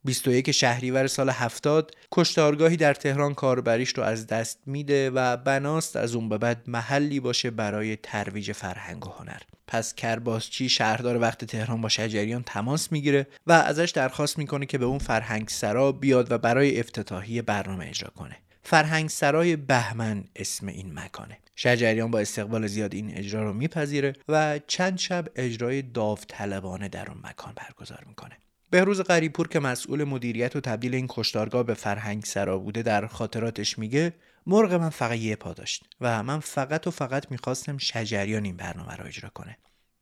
[0.08, 6.16] 21 شهریور سال 70 کشتارگاهی در تهران کاربریش رو از دست میده و بناست از
[6.16, 9.42] اون به بعد محلی باشه برای ترویج فرهنگ و هنر.
[9.68, 14.86] پس کرباسچی شهردار وقت تهران با شجریان تماس می‌گیره و ازش درخواست می‌کنه که به
[14.86, 18.38] اون فرهنگ سرا بیاد و برای افتتاحی برنامه اجرا کنه.
[18.64, 21.38] فرهنگ سرای بهمن اسم این مکانه.
[21.56, 27.20] شجریان با استقبال زیاد این اجرا رو میپذیره و چند شب اجرای داوطلبانه در اون
[27.24, 28.38] مکان برگزار می‌کنه.
[28.70, 33.80] بهروز غریپور که مسئول مدیریت و تبدیل این کشتارگاه به فرهنگ سرا بوده در خاطراتش
[33.80, 34.14] میگه
[34.48, 38.96] مرغ من فقط یه پا داشت و من فقط و فقط می‌خواستم شجریان این برنامه
[38.96, 39.58] را اجرا کنه.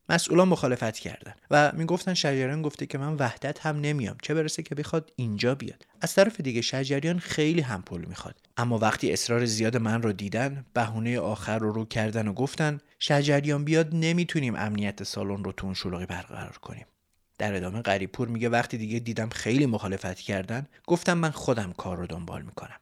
[0.09, 4.75] مسئولان مخالفت کردن و می‌گفتن شجریان گفته که من وحدت هم نمیام چه برسه که
[4.75, 5.85] بخواد اینجا بیاد.
[6.01, 8.35] از طرف دیگه شجریان خیلی هم پول می‌خواد.
[8.57, 13.65] اما وقتی اصرار زیاد من رو دیدن بهونه آخر رو رو کردن و گفتن شجریان
[13.65, 16.85] بیاد نمی‌تونیم امنیت سالن رو تو اون شلوغی برقرار کنیم.
[17.37, 22.07] در ادامه غریپور میگه وقتی دیگه دیدم خیلی مخالفت کردن گفتم من خودم کار رو
[22.07, 22.79] دنبال می‌کنم.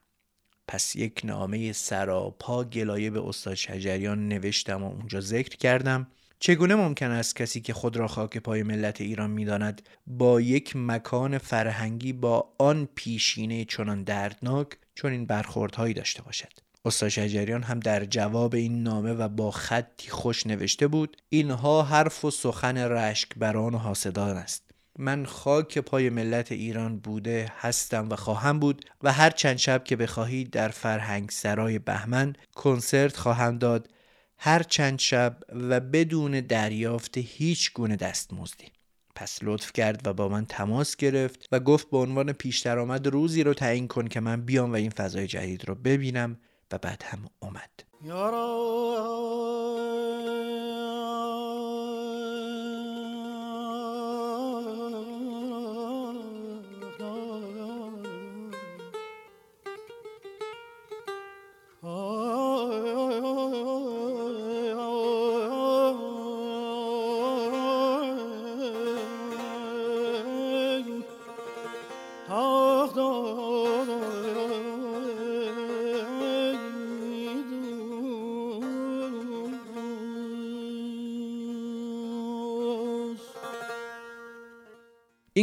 [0.68, 6.08] پس یک نامه سراپا گلایه به استاد شجریان نوشتم و اونجا ذکر کردم.
[6.40, 11.38] چگونه ممکن است کسی که خود را خاک پای ملت ایران می‌داند با یک مکان
[11.38, 18.06] فرهنگی با آن پیشینه چنان دردناک چون این برخوردهایی داشته باشد؟ استاد شجریان هم در
[18.06, 23.74] جواب این نامه و با خطی خوش نوشته بود اینها حرف و سخن رشک بران
[23.74, 24.64] و حاسدان است.
[25.00, 29.96] من خاک پای ملت ایران بوده هستم و خواهم بود و هر چند شب که
[29.96, 33.90] بخواهید در فرهنگ سرای بهمن کنسرت خواهم داد.
[34.38, 38.68] هر چند شب و بدون دریافت هیچ گونه دستمزدی.
[39.16, 43.44] پس لطف کرد و با من تماس گرفت و گفت به عنوان پیش درآمد روزی
[43.44, 46.38] رو تعیین کن که من بیام و این فضای جدید رو ببینم.
[46.74, 47.70] و بعد هم اومد.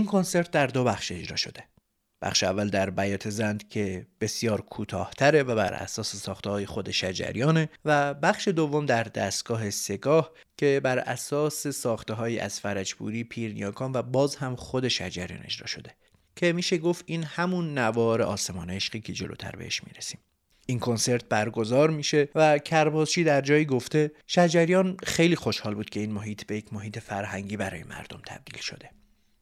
[0.00, 1.64] این کنسرت در دو بخش اجرا شده.
[2.22, 7.68] بخش اول در بیات زند که بسیار کوتاهتره و بر اساس ساخته های خود شجریانه
[7.84, 14.02] و بخش دوم در دستگاه سگاه که بر اساس ساخته های از فرجپوری پیرنیاکان و
[14.02, 15.94] باز هم خود شجریان اجرا شده
[16.36, 20.20] که میشه گفت این همون نوار آسمان عشقی که جلوتر بهش می‌رسیم
[20.66, 26.12] این کنسرت برگزار میشه و کرباسچی در جایی گفته شجریان خیلی خوشحال بود که این
[26.12, 28.90] محیط به یک محیط فرهنگی برای مردم تبدیل شده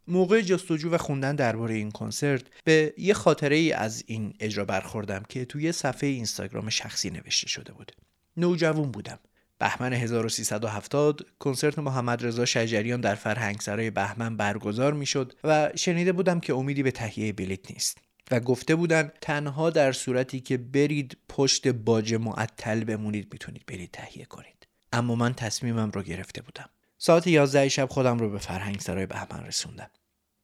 [0.09, 5.23] موقع جستجو و خوندن درباره این کنسرت به یه خاطره ای از این اجرا برخوردم
[5.29, 7.93] که توی صفحه اینستاگرام شخصی نوشته شده بود.
[8.37, 9.19] نوجوان بودم.
[9.59, 16.55] بهمن 1370 کنسرت محمد رضا شجریان در فرهنگسرای بهمن برگزار می‌شد و شنیده بودم که
[16.55, 17.99] امیدی به تهیه بلیت نیست
[18.31, 24.25] و گفته بودن تنها در صورتی که برید پشت باج معطل بمونید می‌تونید برید تهیه
[24.25, 29.07] کنید اما من تصمیمم رو گرفته بودم ساعت 11 شب خودم رو به فرهنگ سرای
[29.07, 29.91] بهمن رسوندم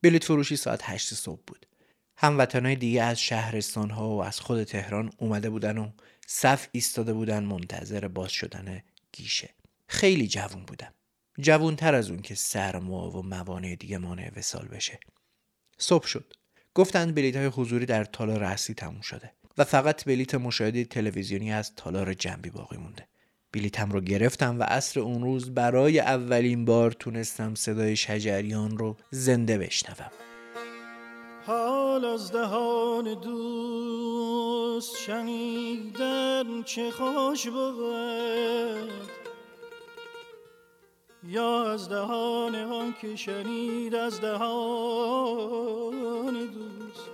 [0.04, 1.66] بلیت فروشی ساعت 8 صبح بود.
[2.16, 5.90] هموطنهای دیگه از شهرستان ها و از خود تهران اومده بودن و
[6.26, 8.82] صف ایستاده بودن منتظر باز شدن
[9.12, 9.50] گیشه.
[9.88, 10.94] خیلی جوون بودم
[11.38, 15.00] جوونتر از اون که سرما و موانع دیگه مانع وسال بشه.
[15.78, 16.32] صبح شد.
[16.74, 21.74] گفتند بلیت های حضوری در تالار اصلی تموم شده و فقط بلیت مشاهده تلویزیونی از
[21.74, 23.08] تالار جنبی باقی مونده.
[23.54, 29.58] بلیتم رو گرفتم و عصر اون روز برای اولین بار تونستم صدای شجریان رو زنده
[29.58, 30.10] بشنوم.
[31.46, 38.90] حال از دهان دوست شنیدن چه خوش بود.
[41.28, 45.54] یا از دهان آن که شنید از دهان
[46.46, 47.13] دوست.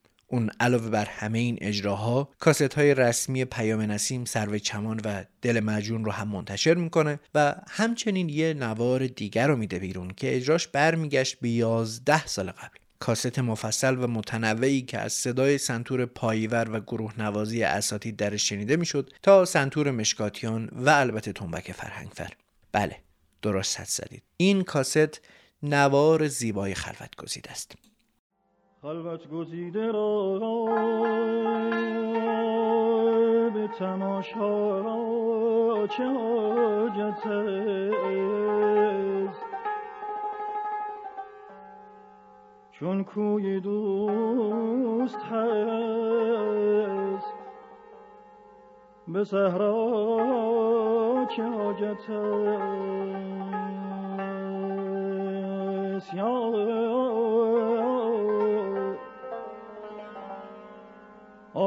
[0.31, 5.59] اون علاوه بر همه این اجراها کاست های رسمی پیام نسیم سرو چمان و دل
[5.59, 10.67] مجون رو هم منتشر می‌کنه و همچنین یه نوار دیگر رو میده بیرون که اجراش
[10.67, 12.77] برمیگشت به 11 سال قبل.
[12.99, 18.75] کاست مفصل و متنوعی که از صدای سنتور پاییور و گروه نوازی اساتید درش شنیده
[18.75, 22.33] می‌شد تا سنتور مشکاتیان و البته تنبک فرهنگفر.
[22.71, 22.97] بله
[23.41, 24.23] درست حد زدید.
[24.37, 25.21] این کاست
[25.63, 27.90] نوار زیبای خلوت گزیده است.
[28.81, 30.37] خلوت گزیده را
[33.53, 34.81] به تماشا
[35.87, 39.45] چه حاجت است؟
[42.71, 47.33] چون کوی دوست هست
[49.07, 53.11] به صحرا چه حاجت است؟
[61.53, 61.63] اما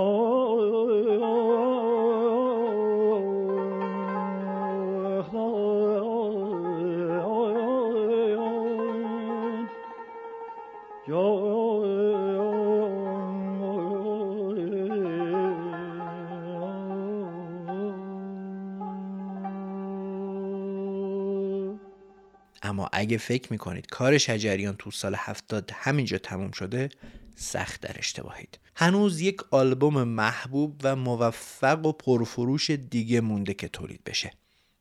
[22.93, 26.89] اگه فکر می‌کنید کار شجریان تو سال هفتاد همینجا تموم شده
[27.35, 28.59] سخت در اشتباهید.
[28.77, 34.31] هنوز یک آلبوم محبوب و موفق و پرفروش دیگه مونده که تولید بشه.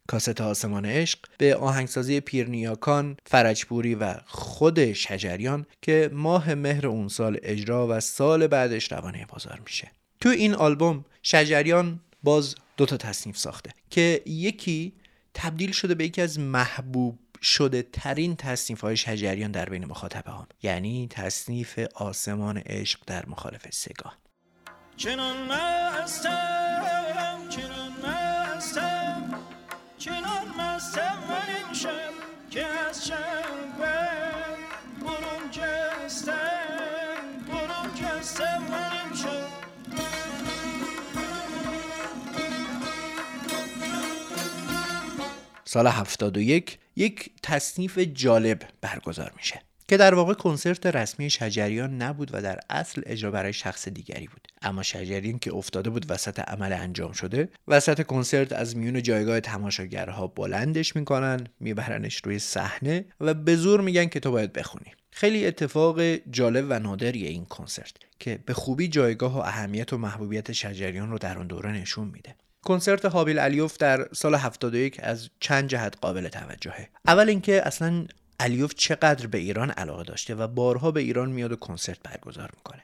[0.07, 7.37] کاست آسمان عشق به آهنگسازی پیرنیاکان، فرجپوری و خود شجریان که ماه مهر اون سال
[7.43, 9.91] اجرا و سال بعدش روانه بازار میشه.
[10.19, 14.93] تو این آلبوم شجریان باز دوتا تصنیف ساخته که یکی
[15.33, 20.47] تبدیل شده به یکی از محبوب شده ترین تصنیف های شجریان در بین مخاطبه هم
[20.63, 24.17] یعنی تصنیف آسمان عشق در مخالف سگاه
[24.97, 29.39] چنان مستم چنان مستم
[29.97, 32.13] چنان مستم من این شب
[32.49, 33.42] که از شب
[45.73, 52.41] سال 71 یک تصنیف جالب برگزار میشه که در واقع کنسرت رسمی شجریان نبود و
[52.41, 54.47] در اصل اجرا برای شخص دیگری بود.
[54.61, 60.27] اما شجریان که افتاده بود وسط عمل انجام شده وسط کنسرت از میون جایگاه تماشاگرها
[60.27, 64.91] بلندش می‌کنن میبرنش روی صحنه و به زور میگن که تو باید بخونی.
[65.11, 70.51] خیلی اتفاق جالب و نادریه این کنسرت که به خوبی جایگاه و اهمیت و محبوبیت
[70.51, 72.35] شجریان رو در اون دوره نشون میده.
[72.63, 76.89] کنسرت هابیل علیوف در سال 71 از چند جهت قابل توجهه.
[77.07, 78.05] اول اینکه اصلا
[78.39, 82.83] علیوف چقدر به ایران علاقه داشته و بارها به ایران میاد و کنسرت برگزار می‌کنه.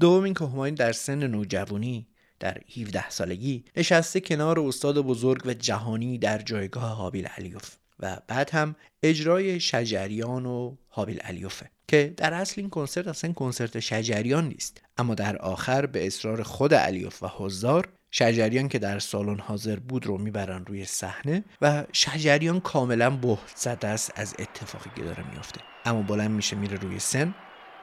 [0.00, 2.06] دوم اینکه همایون در سن نوجوانی
[2.40, 8.50] در 17 سالگی نشسته کنار استاد بزرگ و جهانی در جایگاه هابیل علیوف و بعد
[8.50, 14.80] هم اجرای شجریان و هابیل علیوفه که در اصل این کنسرت اصلا کنسرت شجریان نیست
[14.98, 17.88] اما در آخر به اصرار خود علیوف و حضار
[18.18, 23.88] شجریان که در سالن حاضر بود رو می‌برن روی صحنه و شجریان کاملا بهت زده
[23.88, 25.60] است از اتفاقی که داره میافته.
[25.84, 27.34] اما بلند میشه میره روی سن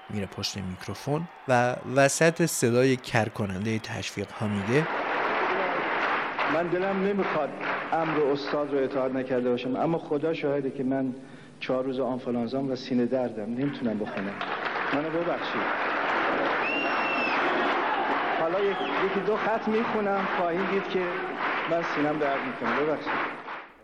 [0.09, 4.87] میره پشت میکروفون و وسط صدای کرکننده تشویق ها میگه
[6.53, 7.49] من دلم نمی‌خواد
[7.91, 11.13] امر استاد رو اطاعت نکرده باشم اما خدا شاهده که من
[11.59, 14.35] چهار روز آنفلانزام و سینه دردم نمی‌تونم بخونم.
[14.93, 15.92] منو ببخشید.
[18.53, 20.99] حالا یکی دو خط می‌خونم خواهید دید که
[21.71, 22.81] من سینم درد می‌کنه.
[22.81, 23.11] ببخشید.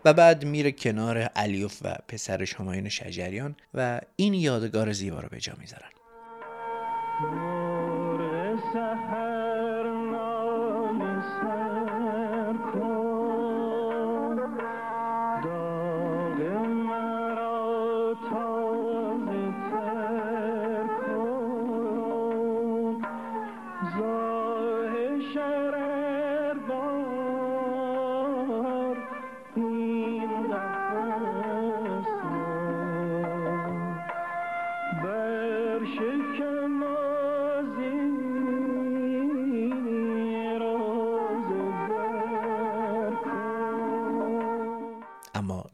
[0.04, 5.40] و بعد میره کنار علیوف و پسرش همایون شجریان و این یادگار زیبا رو به
[5.40, 5.90] جا می‌ذارن.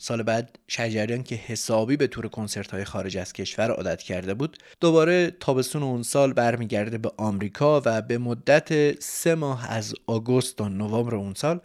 [0.06, 4.56] سال بعد شجریان که حسابی به تور کنسرت های خارج از کشور عادت کرده بود
[4.80, 10.68] دوباره تابستون اون سال برمیگرده به آمریکا و به مدت سه ماه از آگوست تا
[10.68, 11.60] نوامبر اون سال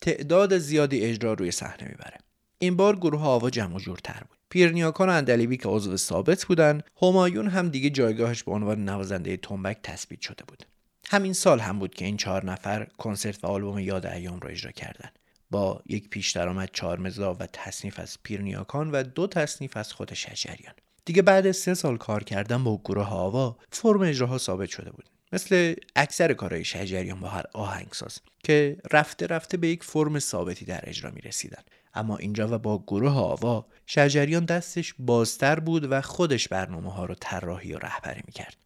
[0.00, 2.18] تعداد زیادی اجرا روی صحنه می‌بره.
[2.58, 4.38] این بار گروه آوا جمع و جورتر بود.
[4.50, 9.78] پیرنیاکان و اندلیبی که عضو ثابت بودن همایون هم دیگه جایگاهش به عنوان نوازنده تنبک
[9.82, 10.66] تثبیت شده بود.
[11.08, 14.70] همین سال هم بود که این چهار نفر کنسرت و آلبوم یاد ایام را اجرا
[14.70, 15.18] کردند
[15.50, 20.14] با یک پیش درآمد چهار مزا و تصنیف از پیرنیاکان و دو تصنیف از خود
[20.14, 20.74] شجریان
[21.04, 25.08] دیگه بعد سه سال کار کردن با گروه آوا فرم اجراها ثابت شده بود.
[25.32, 30.80] مثل اکثر کارهای شجریان با هر آهنگساز که رفته رفته به یک فرم ثابتی در
[30.82, 31.62] اجرا می رسیدن
[31.94, 37.14] اما اینجا و با گروه آوا شجریان دستش بازتر بود و خودش برنامه ها رو
[37.20, 38.56] طراحی و رهبری می کرد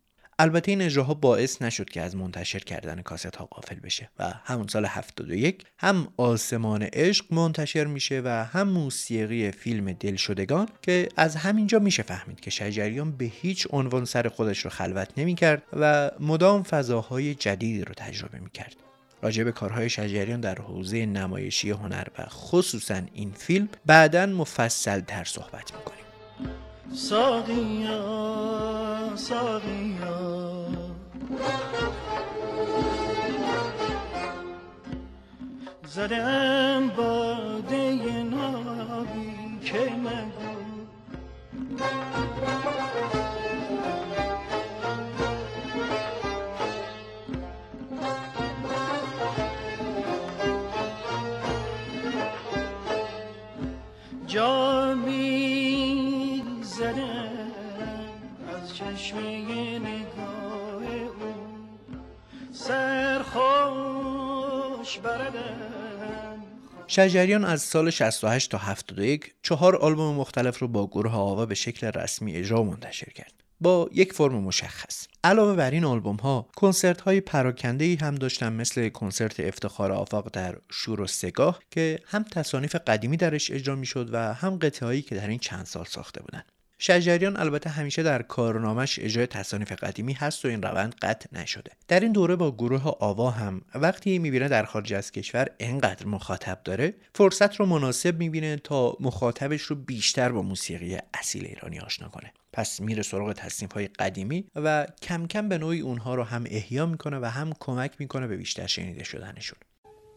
[0.41, 4.67] البته این اجراها باعث نشد که از منتشر کردن کاست ها غافل بشه و همون
[4.67, 11.79] سال 71 هم آسمان عشق منتشر میشه و هم موسیقی فیلم دلشدگان که از همینجا
[11.79, 17.35] میشه فهمید که شجریان به هیچ عنوان سر خودش رو خلوت نمی‌کرد و مدام فضاهای
[17.35, 18.77] جدیدی رو تجربه می‌کرد.
[19.23, 25.25] راجع به کارهای شجریان در حوزه نمایشی هنر و خصوصا این فیلم بعدا مفصل تر
[25.25, 26.08] صحبت می‌کنیم.
[26.93, 28.01] ساقیا
[29.17, 30.19] ساقیا.
[35.87, 40.59] زدم باده نابی که مگو
[59.09, 61.35] چشمه نگاه او
[62.53, 63.79] سرخوش
[64.99, 66.43] بردم
[66.87, 71.87] شجریان از سال 68 تا 71 چهار آلبوم مختلف رو با گروه آوا به شکل
[71.87, 73.33] رسمی اجرا منتشر کرد.
[73.61, 78.53] با یک فرم مشخص علاوه بر این آلبوم ها کنسرت های پراکنده ای هم داشتن
[78.53, 83.87] مثل کنسرت افتخار آفاق در شور و سگاه که هم تصانیف قدیمی درش اجرا می
[83.87, 86.43] شد و هم قطعه که در این چند سال ساخته بودن
[86.79, 91.71] شجریان البته همیشه در کارنامش اجرای تصانیف قدیمی هست و این روند قطع نشده.
[91.89, 96.61] در این دوره با گروه آوا هم وقتی می‌بینه در خارج از کشور انقدر مخاطب
[96.65, 102.33] داره فرصت رو مناسب می‌بینه تا مخاطبش رو بیشتر با موسیقی اصیل ایرانی آشنا کنه.
[102.53, 106.87] پس میره سراغ تصنیف های قدیمی و کم کم به نوعی اونها رو هم احیا
[106.87, 109.59] می‌کنه و هم کمک می‌کنه به بیشتر شنیده شدنشون.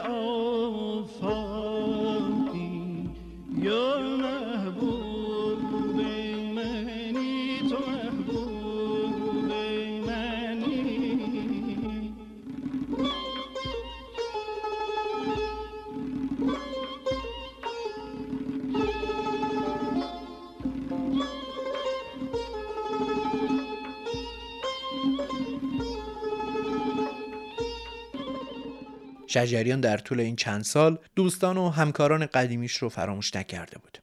[0.99, 1.49] آفاقی
[3.61, 4.98] یا محبوب
[29.29, 33.97] شجریان در طول این چند سال دوستان و همکاران قدیمیش رو فراموش نکرده بود.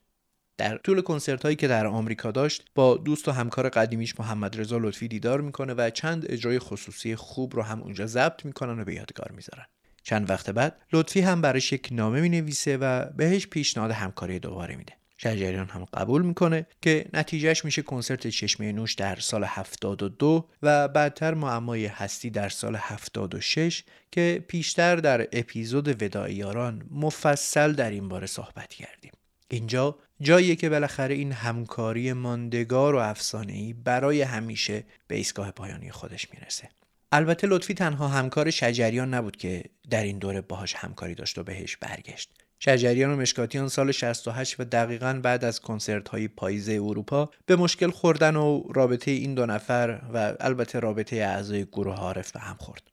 [0.58, 4.78] در طول کنسرت هایی که در آمریکا داشت با دوست و همکار قدیمیش محمد رضا
[4.78, 8.94] لطفی دیدار می‌کنه و چند اجرای خصوصی خوب رو هم اونجا ضبط می‌کنن و به
[8.94, 9.66] یادگار می‌ذارن.
[10.02, 14.76] چند وقت بعد لطفی هم براش یک نامه می نویسه و بهش پیشنهاد همکاری دوباره
[14.76, 14.92] میده.
[15.16, 21.34] شجریان هم قبول می‌کنه که نتیجهش میشه کنسرت چشمه نوش در سال 72 و بعدتر
[21.34, 28.26] معمای هستی در سال 76 که پیشتر در اپیزود وداع یاران مفصل در این باره
[28.26, 29.12] صحبت کردیم.
[29.48, 36.28] اینجا جاییه که بالاخره این همکاری ماندگار و افسانه‌ای برای همیشه به ایستگاه پایانی خودش
[36.34, 36.68] می‌رسه.
[37.12, 41.76] البته لطفی تنها همکار شجریان نبود که در این دوره باهاش همکاری داشت و بهش
[41.76, 42.45] برگشت.
[42.58, 47.90] شجریان و مشکاتیان سال 68 و دقیقا بعد از کنسرت های پاییزه اروپا به مشکل
[47.90, 52.90] خوردن و رابطه این دو نفر و البته رابطه اعضای گروه عارف به هم خورد.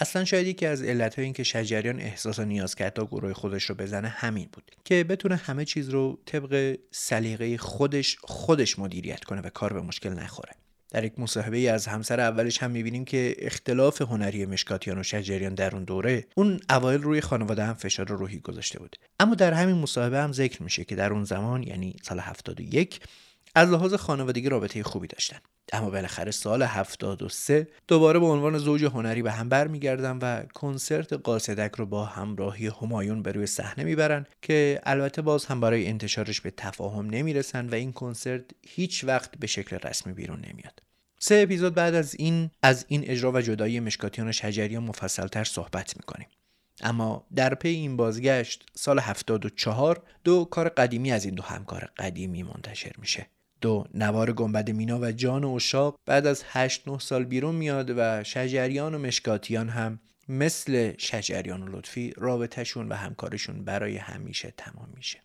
[0.00, 3.64] اصلا شاید یکی از علتهای این که شجریان احساس و نیاز کرد تا گروه خودش
[3.64, 9.40] رو بزنه همین بود که بتونه همه چیز رو طبق سلیقه خودش خودش مدیریت کنه
[9.40, 10.52] و کار به مشکل نخوره.
[10.90, 15.74] در یک مصاحبه از همسر اولش هم می‌بینیم که اختلاف هنری مشکاتیان و شجریان در
[15.74, 18.96] اون دوره اون اوایل روی خانواده هم فشار روحی گذاشته بود.
[19.20, 23.00] اما در همین مصاحبه هم ذکر میشه که در اون زمان یعنی سال 71
[23.58, 25.38] از لحاظ خانوادگی رابطه خوبی داشتن.
[25.72, 31.74] اما بالاخره سال 73 دوباره به عنوان زوج هنری به هم برمیگردن و کنسرت قاصدک
[31.76, 36.50] رو با همراهی همایون به روی صحنه می‌برن که البته باز هم برای انتشارش به
[36.50, 40.82] تفاهم نمی‌رسن و این کنسرت هیچ وقت به شکل رسمی بیرون نمیاد.
[41.18, 45.96] سه اپیزود بعد از این از این اجرا و جدایی مشکاتیان و شجریان مفصلتر صحبت
[45.96, 46.28] می‌کنیم.
[46.80, 52.42] اما در پی این بازگشت سال 74 دو کار قدیمی از این دو همکار قدیمی
[52.42, 53.26] منتشر میشه.
[53.60, 58.24] دو نوار گنبد مینا و جان اشاق بعد از 8 9 سال بیرون میاد و
[58.24, 65.20] شجریان و مشکاتیان هم مثل شجریان و لطفی رابطهشون و همکارشون برای همیشه تمام میشه.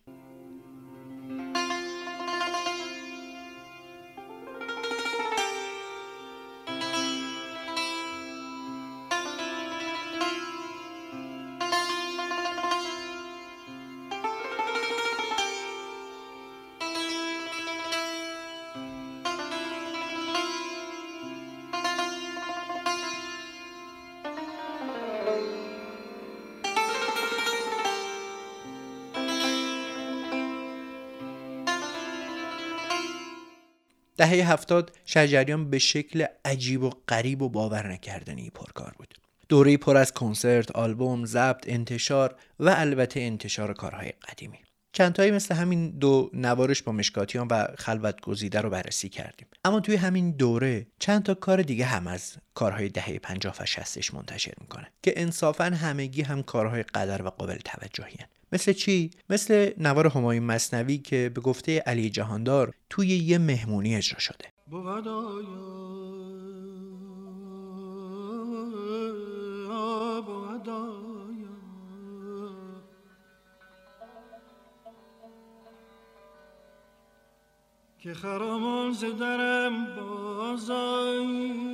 [34.16, 39.14] دهه هفتاد شجریان به شکل عجیب و غریب و باور نکردنی پرکار بود.
[39.48, 44.58] دوره پر از کنسرت، آلبوم، ضبط، انتشار و البته انتشار کارهای قدیمی.
[44.94, 49.46] چندتایی مثل همین دو نوارش با مشکاتیان و خلوت گزیده رو بررسی کردیم.
[49.64, 54.14] اما توی همین دوره چند تا کار دیگه هم از کارهای دهه 50 و 60
[54.14, 58.16] منتشر می‌کنه که انصافا همگی هم کارهای قدر و قابل توجهی
[58.52, 64.18] مثل چی؟ مثل نوار همایون مصنوی که به گفته علی جهاندار توی یه مهمونی اجرا
[64.18, 64.44] شده.
[78.04, 81.64] که خرامان زدرم بازایی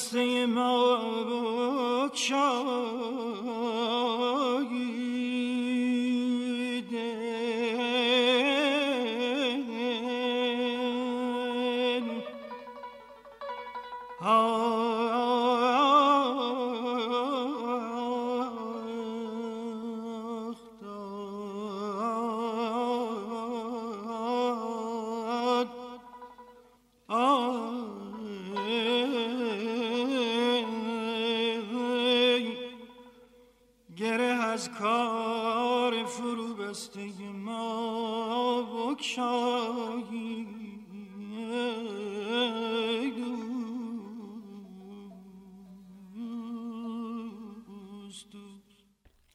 [0.00, 2.08] دسته ما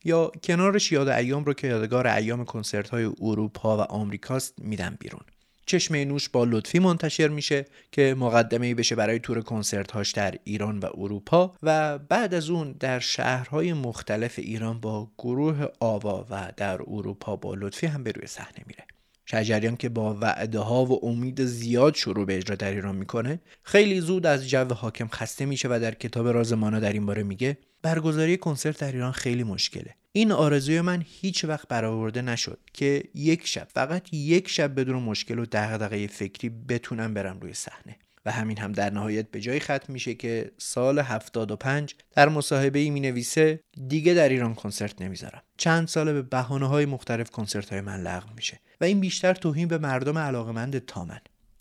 [0.06, 5.22] یا کنارش یاد ایام رو که یادگار ایام کنسرت های اروپا و آمریکاست میدم بیرون.
[5.66, 10.80] چشمه نوش با لطفی منتشر میشه که مقدمه بشه برای تور کنسرت هاش در ایران
[10.80, 16.82] و اروپا و بعد از اون در شهرهای مختلف ایران با گروه آوا و در
[16.82, 18.84] اروپا با لطفی هم به روی صحنه میره.
[19.26, 24.00] شجریان که با وعده ها و امید زیاد شروع به اجرا در ایران می‌کنه خیلی
[24.00, 27.58] زود از جو حاکم خسته میشه و در کتاب راز مانا در این باره میگه
[27.82, 29.96] برگزاری کنسرت در ایران خیلی مشکله.
[30.12, 35.40] این آرزوی من هیچ وقت برآورده نشد که یک شب فقط یک شب بدون مشکل
[35.40, 37.96] و دغدغه فکری بتونم برم روی صحنه.
[38.26, 42.90] و همین هم در نهایت به جای ختم میشه که سال 75 در مصاحبه ای
[42.90, 45.42] می نویسه دیگه در ایران کنسرت نمی‌ذارم.
[45.58, 48.60] چند سال به بهانه های مختلف کنسرت های من لغو میشه.
[48.82, 51.20] و این بیشتر توهین به مردم علاقمند تا من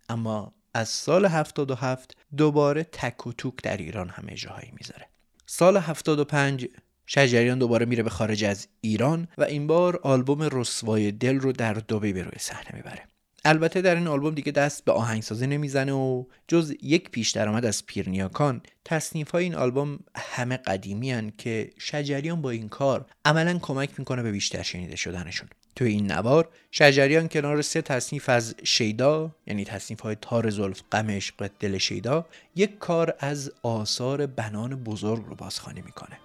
[0.08, 5.08] اما از سال 77 دوباره تک و توک در ایران هم اجراهایی می‌ذاره.
[5.46, 6.68] سال 75
[7.06, 11.74] شجریان دوباره میره به خارج از ایران و این بار آلبوم رسوای دل رو در
[11.74, 13.02] دوبی به روی صحنه می‌بره.
[13.44, 17.86] البته در این آلبوم دیگه دست به آهنگسازی نمی‌زنه و جز یک پیش درآمد از
[17.86, 23.90] پیرنیاکان تصنیف های این آلبوم همه قدیمی هن که شجریان با این کار عملا کمک
[23.98, 25.48] می‌کنه به بیشتر شنیده شدنشون.
[25.76, 31.10] توی این نوار شجریان کنار سه تصنیف از شیدا یعنی تصنیف های تار زلف غم
[31.10, 32.26] عشق دل شیدا
[32.56, 36.18] یک کار از آثار بنان بزرگ رو بازخوانی می‌کنه.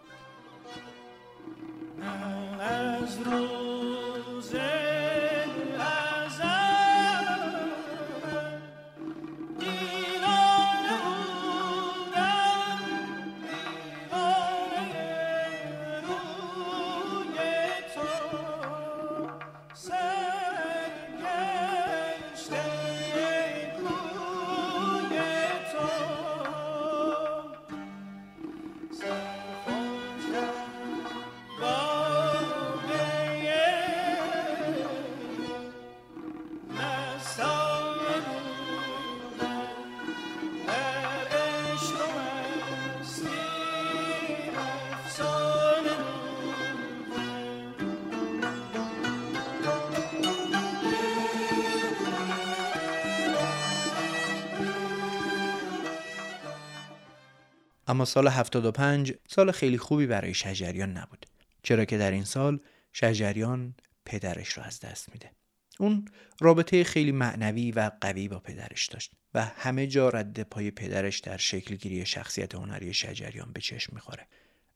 [57.89, 61.25] اما سال 75 سال خیلی خوبی برای شجریان نبود.
[61.63, 62.59] چرا که در این سال
[62.93, 63.75] شجریان
[64.05, 65.31] پدرش رو از دست میده.
[65.79, 66.05] اون
[66.39, 71.37] رابطه خیلی معنوی و قوی با پدرش داشت و همه جا رد پای پدرش در
[71.37, 74.27] شکلگیری شخصیت هنری شجریان به چشم می‌خوره.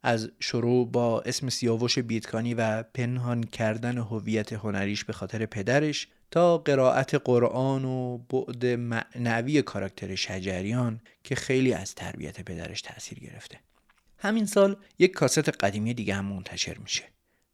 [0.03, 6.57] از شروع با اسم سیاوش بیتکانی و پنهان کردن هویت هنریش به خاطر پدرش تا
[6.57, 13.59] قرائت قرآن و بعد معنوی کاراکتر شجریان که خیلی از تربیت پدرش تاثیر گرفته.
[14.17, 17.03] همین سال یک کاست قدیمی دیگه هم منتشر میشه.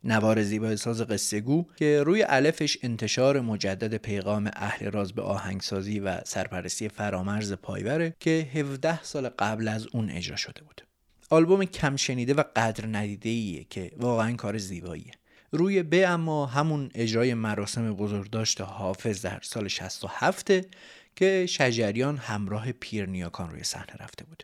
[0.03, 5.99] نوار زیبای ساز قصه گو که روی علفش انتشار مجدد پیغام اهل راز به آهنگسازی
[5.99, 10.82] و سرپرستی فرامرز پایوره که 17 سال قبل از اون اجرا شده بود.
[11.30, 15.11] آلبوم کم شنیده و قدر ندیده ایه که واقعا کار زیباییه.
[15.51, 20.51] روی ب اما همون اجرای مراسم بزرگداشت حافظ در سال 67
[21.15, 24.43] که شجریان همراه پیر نیاکان روی صحنه رفته بود.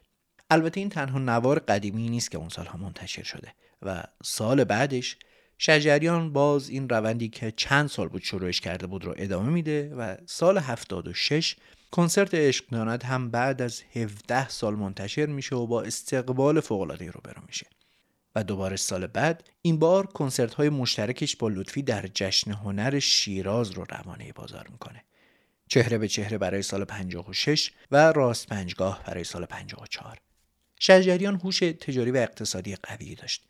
[0.49, 5.17] البته این تنها نوار قدیمی نیست که اون سالها منتشر شده و سال بعدش
[5.57, 10.15] شجریان باز این روندی که چند سال بود شروعش کرده بود رو ادامه میده و
[10.25, 11.55] سال 76
[11.91, 17.41] کنسرت عشق هم بعد از 17 سال منتشر میشه و با استقبال فوق‌العاده رو برو
[17.47, 17.65] میشه.
[18.35, 23.71] و دوباره سال بعد این بار کنسرت های مشترکش با لطفی در جشن هنر شیراز
[23.71, 25.03] رو روانه بازار می‌کنه.
[25.67, 30.17] چهره به چهره برای سال 56 و راست پنجگاه برای سال 54
[30.79, 33.45] شجریان هوش تجاری و اقتصادی قوی داشت.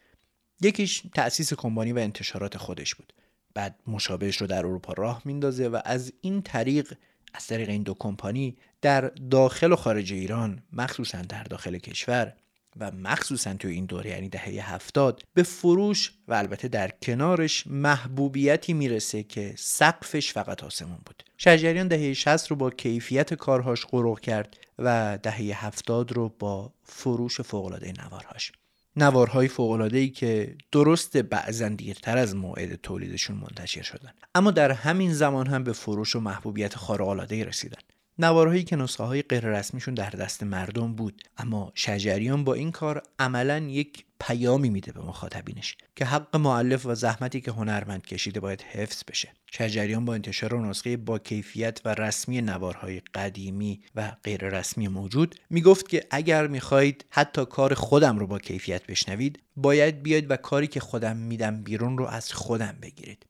[0.61, 3.13] یکیش تأسیس کمپانی و انتشارات خودش بود.
[3.53, 6.93] بعد مشابهش رو در اروپا راه میندازه و از این طریق
[7.33, 12.33] از طریق این دو کمپانی در داخل و خارج ایران مخصوصا در داخل کشور
[12.80, 18.73] و مخصوصا تو این دوره یعنی دهه هفتاد به فروش و البته در کنارش محبوبیتی
[18.73, 21.23] می‌رسه که سقفش فقط آسمون بود.
[21.38, 27.41] شجریان دهه 60 رو با کیفیت کارهاش غروق کرد و دهه هفتاد رو با فروش
[27.41, 28.51] فوقالعاده نوارهاش.
[28.95, 29.49] نوارهای
[29.93, 34.11] ای که درست بعضا دیرتر از موعد تولیدشون منتشر شدن.
[34.36, 37.78] اما در همین زمان هم به فروش و محبوبیت خارق‌العاده‌ای رسیدن.
[38.20, 43.03] نوارهایی که نسخه های غیر رسمیشون در دست مردم بود اما شجریان با این کار
[43.20, 48.61] عملا یک پیامی میده به مخاطبینش که حق معلف و زحمتی که هنرمند کشیده باید
[48.61, 49.34] حفظ بشه.
[49.51, 55.89] شجریان با انتشار نسخه با کیفیت و رسمی نوارهای قدیمی و غیر رسمی موجود می‌گفت
[55.89, 60.80] که اگر می‌خواهید حتی کار خودم رو با کیفیت بشنوید باید بیاید و کاری که
[60.80, 63.26] خودم میدم بیرون رو از خودم بگیرید.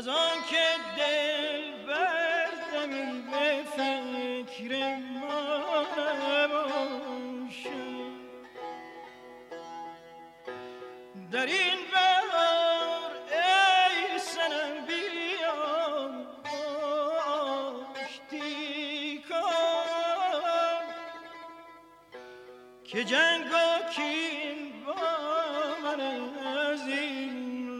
[0.00, 5.84] از آن که دل بردمی به فکر ما
[6.48, 7.70] باشه
[11.32, 11.79] در این
[22.92, 23.44] که جنگ
[24.86, 24.94] با
[25.84, 27.70] من از این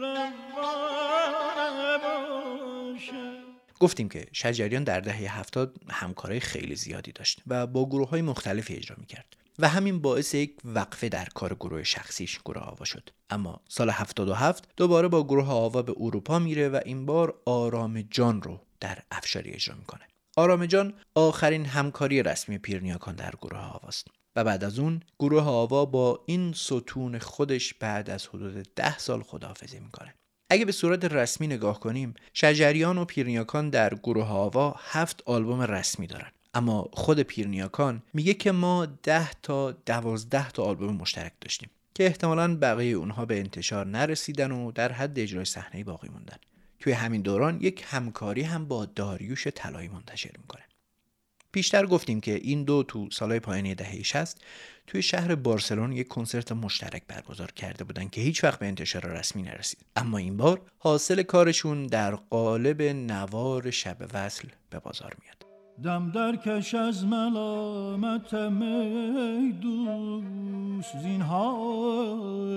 [3.79, 8.75] گفتیم که شجریان در دهه هفتاد همکارای خیلی زیادی داشت و با گروه های مختلفی
[8.75, 13.09] اجرا می‌کرد و همین باعث یک وقفه در کار گروه شخصیش گروه آوا شد.
[13.29, 18.41] اما سال 77 دوباره با گروه آوا به اروپا میره و این بار آرام جان
[18.41, 20.07] رو در افشاری اجرا می‌کنه.
[20.37, 24.07] آرام جان آخرین همکاری رسمی پیرنیاکان در گروه آواست.
[24.35, 29.23] و بعد از اون گروه آوا با این ستون خودش بعد از حدود ده سال
[29.23, 30.13] خداحافظی می‌کنه.
[30.49, 36.07] اگه به صورت رسمی نگاه کنیم شجریان و پیرنیاکان در گروه آوا هفت آلبوم رسمی
[36.07, 36.31] دارن.
[36.53, 42.57] اما خود پیرنیاکان میگه که ما ده تا دوازده تا آلبوم مشترک داشتیم که احتمالا
[42.57, 46.37] بقیه اونها به انتشار نرسیدن و در حد اجرای صحنه باقی موندن.
[46.79, 50.61] توی همین دوران یک همکاری هم با داریوش طلایی منتشر می‌کنه.
[51.51, 54.41] پیشتر گفتیم که این دو تو سالهای پایانی دهه 60
[54.87, 59.41] توی شهر بارسلون یک کنسرت مشترک برگزار کرده بودن که هیچ وقت به انتشار رسمی
[59.41, 59.79] نرسید.
[59.95, 65.45] اما این بار حاصل کارشون در قالب نوار شب وصل به بازار میاد.
[65.83, 72.51] دم در کش از ملامتم ای دوست زینهار.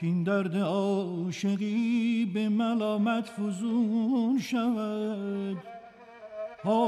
[0.00, 5.75] کین درد عاشقی به ملامت فزون شود.
[6.66, 6.78] اما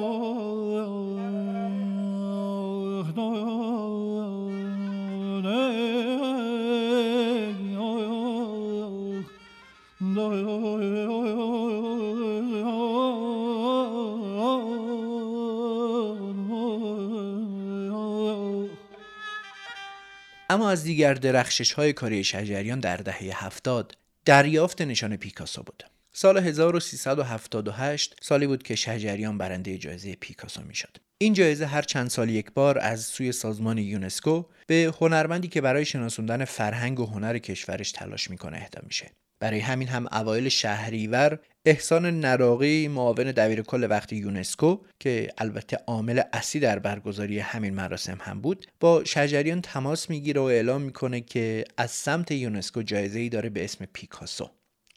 [20.70, 25.97] از دیگر درخشش های کاری شجریان در دهه هفتاد دریافت نشان پیکاسو بود.
[26.20, 30.96] سال 1378 سالی بود که شجریان برنده جایزه پیکاسو می‌شد.
[31.18, 35.84] این جایزه هر چند سال یک بار از سوی سازمان یونسکو به هنرمندی که برای
[35.84, 39.10] شناسوندن فرهنگ و هنر کشورش تلاش می‌کنه اهدا میشه.
[39.40, 46.22] برای همین هم اوایل شهریور احسان نراقی معاون دبیر کل وقت یونسکو که البته عامل
[46.32, 51.64] اصلی در برگزاری همین مراسم هم بود با شجریان تماس می‌گیره و اعلام می‌کنه که
[51.76, 54.50] از سمت یونسکو جایزه ای داره به اسم پیکاسو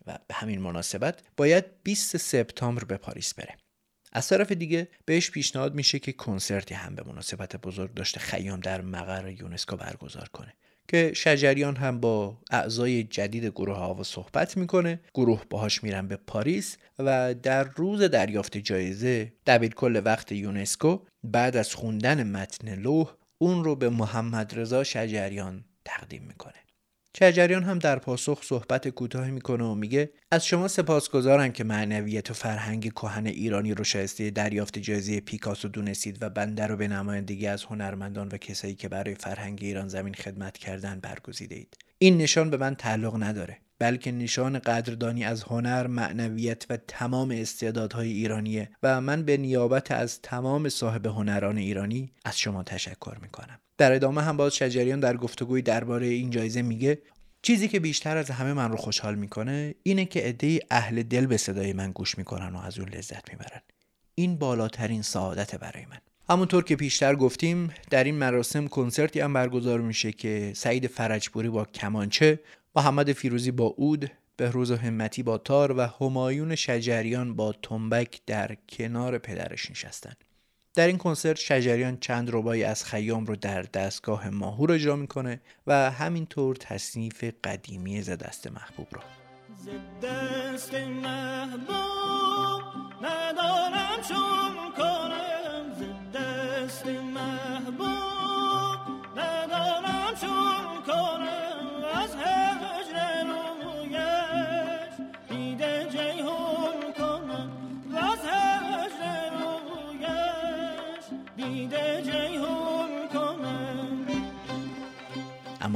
[0.07, 3.57] و به همین مناسبت باید 20 سپتامبر به پاریس بره.
[4.13, 8.81] از طرف دیگه بهش پیشنهاد میشه که کنسرتی هم به مناسبت بزرگ داشته خیام در
[8.81, 10.53] مقر یونسکو برگزار کنه
[10.87, 14.99] که شجریان هم با اعضای جدید گروه آوا صحبت می‌کنه.
[15.13, 21.55] گروه باهاش میرن به پاریس و در روز دریافت جایزه دبیر کل وقت یونسکو بعد
[21.57, 26.60] از خوندن متن لوح اون رو به محمد رضا شجریان تقدیم می‌کنه.
[27.19, 32.33] شجریان هم در پاسخ صحبت کوتاهی می‌کنه و میگه از شما سپاسگزارم که معنویت و
[32.33, 37.63] فرهنگ کهن ایرانی رو شایسته دریافت جایزه پیکاسو دونستید و بنده رو به نمایندگی از
[37.63, 42.57] هنرمندان و کسایی که برای فرهنگ ایران زمین خدمت کردن برگزیده اید این نشان به
[42.57, 49.23] من تعلق نداره بلکه نشان قدردانی از هنر، معنویت و تمام استعدادهای ایرانیه و من
[49.23, 53.59] به نیابت از تمام صاحب هنران ایرانی از شما تشکر می‌کنم.
[53.81, 57.01] در ادامه هم باز شجریان در گفتگوی درباره این جایزه میگه
[57.41, 61.37] چیزی که بیشتر از همه من رو خوشحال می‌کنه اینه که عده اهل دل به
[61.37, 63.61] صدای من گوش می‌کنن و از اون لذت می‌برن.
[64.15, 65.97] این بالاترین سعادت برای من.
[66.29, 71.65] همونطور که پیشتر گفتیم در این مراسم کنسرتی هم برگزار میشه که سعید فرجپوری با
[71.65, 72.39] کمانچه
[72.75, 78.57] محمد فیروزی با اود بهروز و همتی با تار و همایون شجریان با تنبک در
[78.69, 80.13] کنار پدرش نشستن.
[80.73, 85.91] در این کنسرت شجریان چند ربایی از خیام رو در دستگاه ماهور اجرا می‌کنه و
[85.91, 89.01] همینطور تصنیف قدیمی زدست محبوب رو.
[89.57, 92.63] زدست محبوب
[93.01, 95.30] ندارم چون کنم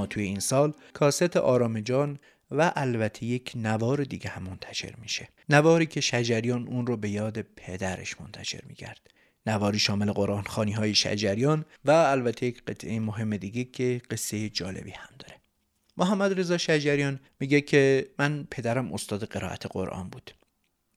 [0.06, 2.20] توی این سال کاست آرام جان
[2.51, 5.30] و البته یک نوار دیگه هم منتشر میشه.
[5.49, 8.99] نواری که شجریان اون رو به یاد پدرش منتشر می‌کرد.
[9.45, 14.91] نواری شامل قرآن خانی های شجریان و البته یک قطعه مهم دیگه که قصه جالبی
[14.91, 15.36] هم داره.
[15.97, 20.32] محمد رضا شجریان میگه که من پدرم استاد قرائت قرآن بود.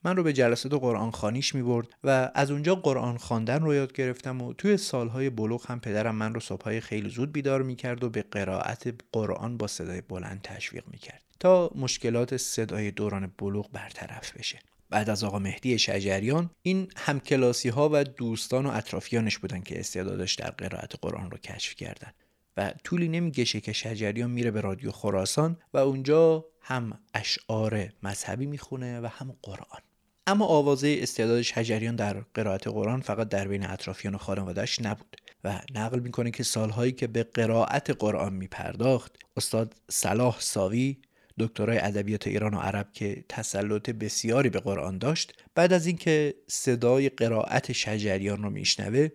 [0.04, 3.92] من رو به جلسات قرآن خانیش می برد و از اونجا قرآن خواندن رو یاد
[3.92, 8.04] گرفتم و توی سالهای بلوغ هم پدرم من رو صبحهای خیلی زود بیدار می کرد
[8.04, 13.72] و به قرائت قرآن با صدای بلند تشویق می کرد تا مشکلات صدای دوران بلوغ
[13.72, 14.58] برطرف بشه.
[14.90, 20.34] بعد از آقا مهدی شجریان این همکلاسی ها و دوستان و اطرافیانش بودن که استعدادش
[20.34, 22.12] در قرائت قرآن رو کشف کردن.
[22.56, 29.00] و طولی نمیگشه که شجریان میره به رادیو خراسان و اونجا هم اشعار مذهبی می‌خونه
[29.00, 29.80] و هم قرآن.
[30.28, 35.60] اما آوازه استعداد شجریان در قرائت قرآن فقط در بین اطرافیان و خانوادهش نبود و
[35.74, 40.96] نقل می‌کنه که سالهایی که به قرائت قرآن میپرداخت استاد صلاح ساوی
[41.38, 47.08] دکترای ادبیات ایران و عرب که تسلط بسیاری به قرآن داشت بعد از اینکه صدای
[47.08, 49.08] قرائت شجریان رو میشنوه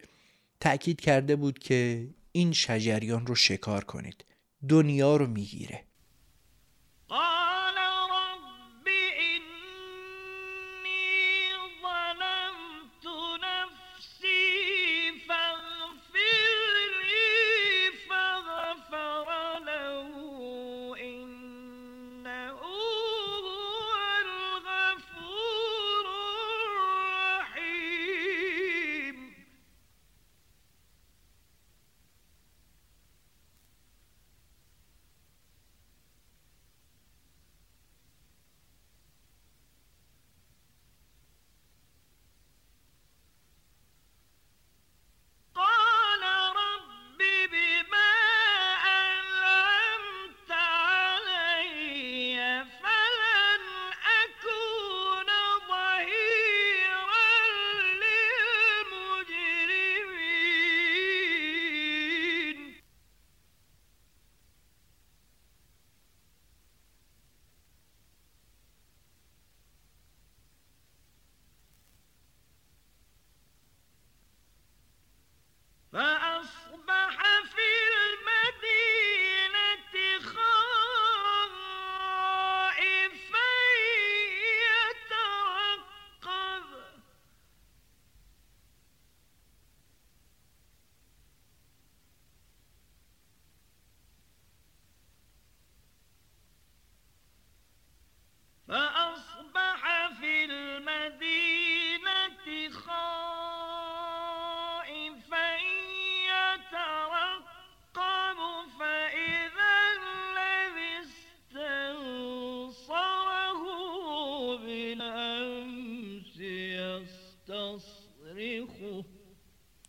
[0.59, 4.25] تأکید کرده بود که این شجریان رو شکار کنید.
[4.69, 5.83] دنیا رو می‌گیره.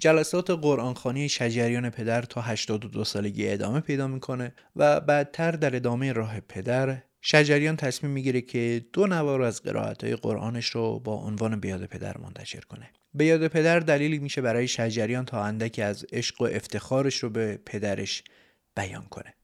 [0.04, 6.40] جلسات قرآنخانی شجریان پدر تا 82 سالگی ادامه پیدا می‌کنه و بعدتر در ادامه راه
[6.40, 12.18] پدر شجریان تصمیم می‌گیره که دو نوار از قرائت قرآنش رو با عنوان بیاد پدر
[12.18, 12.90] منتشر کنه.
[13.14, 17.60] به یاد پدر دلیلی میشه برای شجریان تا اندکی از عشق و افتخارش رو به
[17.66, 18.24] پدرش
[18.76, 19.34] بیان کنه.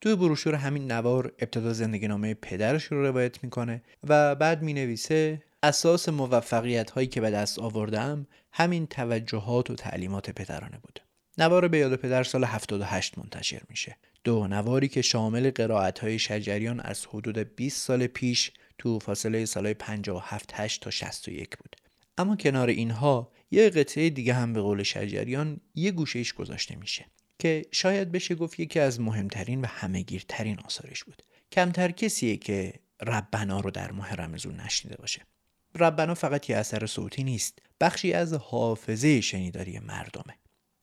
[0.00, 6.08] توی بروشور همین نوار ابتدا زندگی نامه پدرش رو روایت می‌کنه و بعد می‌نویسه اساس
[6.08, 11.00] موفقیت هایی که به دست آوردم همین توجهات و تعلیمات پدرانه بود.
[11.38, 13.96] نوار به یاد پدر سال 78 منتشر میشه.
[14.24, 19.74] دو نواری که شامل قرائت های شجریان از حدود 20 سال پیش تو فاصله سالهای
[19.74, 21.76] 57 8 تا 61 بود.
[22.18, 27.06] اما کنار اینها یه قطعه دیگه هم به قول شجریان یه گوشه گذاشته میشه
[27.38, 31.22] که شاید بشه گفت یکی از مهمترین و همهگیرترین آثارش بود.
[31.52, 35.22] کمتر کسیه که ربنا رو در ماه رمزون نشنیده باشه.
[35.74, 37.58] ربنا فقط یه اثر صوتی نیست.
[37.80, 40.34] بخشی از حافظه شنیداری مردمه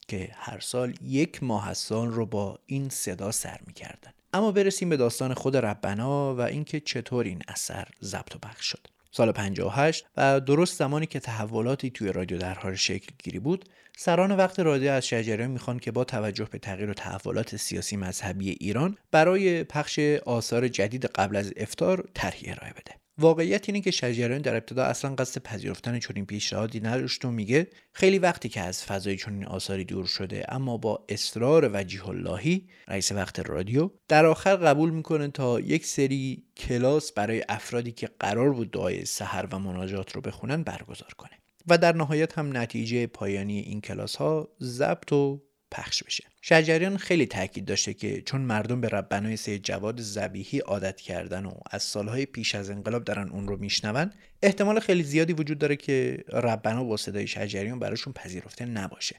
[0.08, 4.12] که هر سال یک ماه از سال رو با این صدا سر می‌کردن.
[4.34, 8.88] اما برسیم به داستان خود ربنا و اینکه چطور این اثر ضبط و پخش شد.
[9.12, 14.32] سال 58 و درست زمانی که تحولاتی توی رادیو در حال شکل گیری بود سران
[14.32, 18.98] وقت رادیو از شجریان می‌خوان که با توجه به تغییر و تحولات سیاسی مذهبی ایران
[19.12, 23.05] برای پخش آثار جدید قبل از افتار طرحی ارائه بده.
[23.18, 28.20] واقعیت اینه که شجریان در ابتدا اصلا قصد پذیرفتن چنین پیشنهادی نداشت و میگه خیلی
[28.20, 33.40] وقتی که از فضای چنین آثاری دور شده اما با اصرار وجیه اللهی رئیس وقت
[33.40, 39.06] رادیو در آخر قبول می‌کنه تا یک سری کلاس برای افرادی که قرار بود دعای
[39.06, 41.32] سحر و مناجات رو بخونن برگزار کنه.
[41.68, 45.42] و در نهایت هم نتیجه پایانی این کلاس ها ضبط و
[45.76, 46.24] پخش بشه.
[46.42, 51.52] شجریان خیلی تاکید داشته که چون مردم به ربنای سید جواد زبیحی عادت کردن و
[51.72, 54.12] از سالهای پیش از انقلاب دارن اون رو میشنون
[54.44, 59.16] احتمال خیلی زیادی وجود داره که ربنا با صدای شجریان براشون پذیرفته نباشه.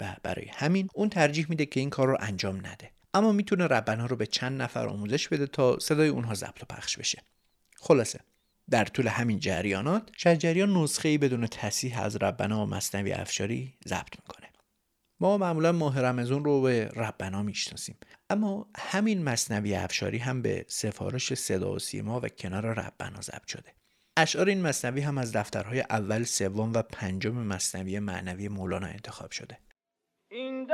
[0.00, 2.90] و برای همین اون ترجیح میده که این کار رو انجام نده.
[3.14, 6.96] اما می‌تونه ربنا رو به چند نفر آموزش بده تا صدای اونها ضبط و پخش
[6.96, 7.22] بشه.
[7.76, 8.20] خلاصه
[8.70, 14.16] در طول همین جریانات شجریان نسخه ای بدون تصحیح از ربنا و مصنوی افشاری ضبط
[14.18, 14.49] می‌کنه.
[15.20, 17.96] ما معمولا ماه رمزون رو به ربنا می‌شناسیم.
[18.30, 23.74] اما همین مصنوی افشاری هم به سفارش صدا و سیما و کنار ربنا ضبط شده.
[24.16, 29.58] اشعار این مصنوی هم از دفترهای اول سوم و پنجم مصنوی معنوی مولانا انتخاب شده.
[30.30, 30.66] این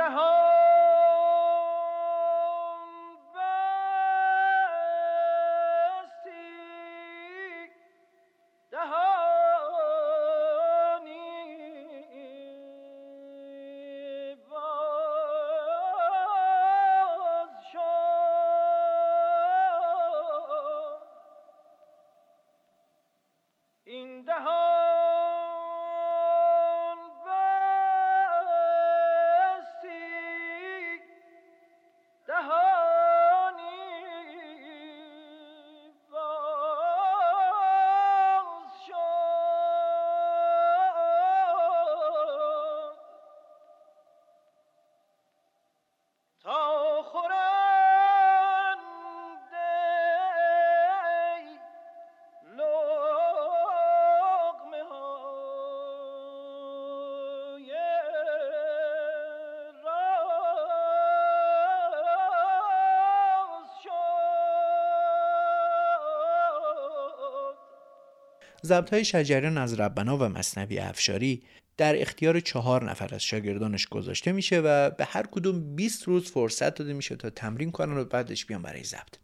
[68.67, 71.43] ضبط های شجریان از ربنا و مصنوی افشاری
[71.77, 76.75] در اختیار چهار نفر از شاگردانش گذاشته میشه و به هر کدوم 20 روز فرصت
[76.75, 79.15] داده میشه تا تمرین کنن و بعدش بیان برای ضبط.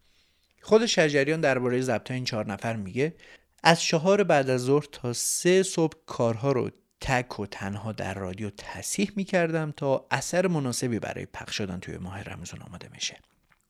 [0.62, 3.16] خود شجریان درباره ضبط این چهار نفر میگه
[3.64, 6.70] از چهار بعد از ظهر تا سه صبح کارها رو
[7.02, 12.24] تک و تنها در رادیو تصحیح می‌کردم تا اثر مناسبی برای پخش شدن توی ماه
[12.24, 13.20] رمزون آماده میشه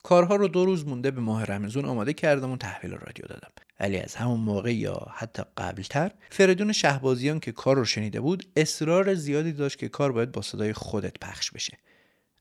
[0.02, 3.63] کارها رو دو روز مونده به ماه رمزون آماده کردم و تحویل رادیو دادم.
[3.80, 9.14] ولی از همون موقع یا حتی قبلتر فردون شهبازیان که کار رو شنیده بود اصرار
[9.14, 11.78] زیادی داشت که کار باید با صدای خودت پخش بشه.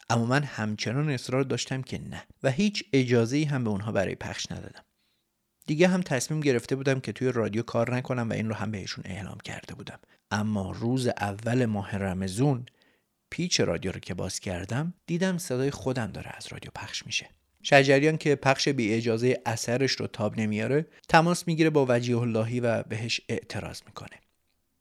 [0.09, 4.51] اما من همچنان اصرار داشتم که نه و هیچ اجازه هم به اونها برای پخش
[4.51, 4.83] ندادم.
[5.67, 9.03] دیگه هم تصمیم گرفته بودم که توی رادیو کار نکنم و این رو هم بهشون
[9.07, 9.99] اعلام کرده بودم.
[10.31, 12.65] اما روز اول ماه رمزون
[13.29, 17.29] پیچ رادیو رو که باز کردم دیدم صدای خودم داره از رادیو پخش میشه.
[17.63, 22.83] شجریان که پخش بی اجازه اثرش رو تاب نمیاره تماس می‌گیره با وجیه اللهی و
[22.83, 24.19] بهش اعتراض می‌کنه.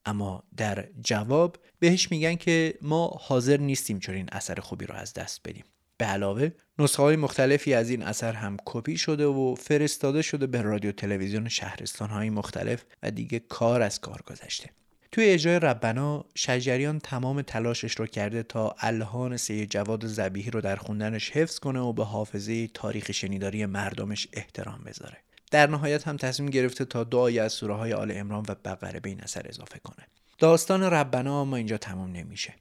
[0.05, 5.15] اما در جواب بهش میگن که ما حاضر نیستیم چون این اثر خوبی رو از
[5.15, 5.65] دست بدیم.
[5.97, 10.63] به علاوه نسخه های مختلفی از این اثر هم کپی شده و فرستاده شده به
[10.63, 14.71] رادیو تلویزیون شهرستان های مختلف و دیگه کار از کار گذشته.
[15.13, 20.77] توی اجرای ربنا شجریان تمام تلاشش رو کرده تا الهان سید جواد زبیهی رو در
[20.77, 25.17] خوندنش حفظ کنه و به حافظه تاریخ شنیداری مردمش احترام بذاره.
[25.51, 29.09] در نهایت هم تصمیم گرفته تا دعای از سوره های آل امران و بقره به
[29.09, 30.07] این اثر اضافه کنه.
[30.39, 32.55] داستان ربنا اما اینجا تمام نمیشه.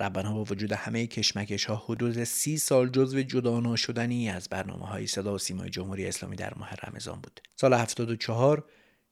[0.00, 5.06] ربنا با وجود همه کشمکش ها حدود سی سال جزو جدا شدنی از برنامه های
[5.06, 7.40] صدا و سیمای جمهوری اسلامی در ماه رمضان بود.
[7.56, 8.64] سال 74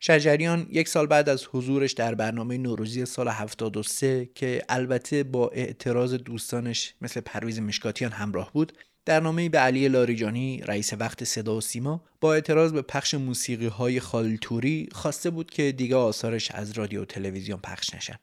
[0.04, 6.14] شجریان یک سال بعد از حضورش در برنامه نوروزی سال 73 که البته با اعتراض
[6.14, 8.72] دوستانش مثل پرویز مشکاتیان همراه بود
[9.04, 13.66] در نامه به علی لاریجانی رئیس وقت صدا و سیما با اعتراض به پخش موسیقی
[13.66, 18.16] های خالتوری خواسته بود که دیگه آثارش از رادیو و تلویزیون پخش نشن.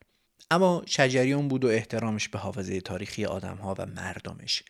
[0.52, 4.64] اما شجریان بود و احترامش به حافظه تاریخی آدمها و مردمش.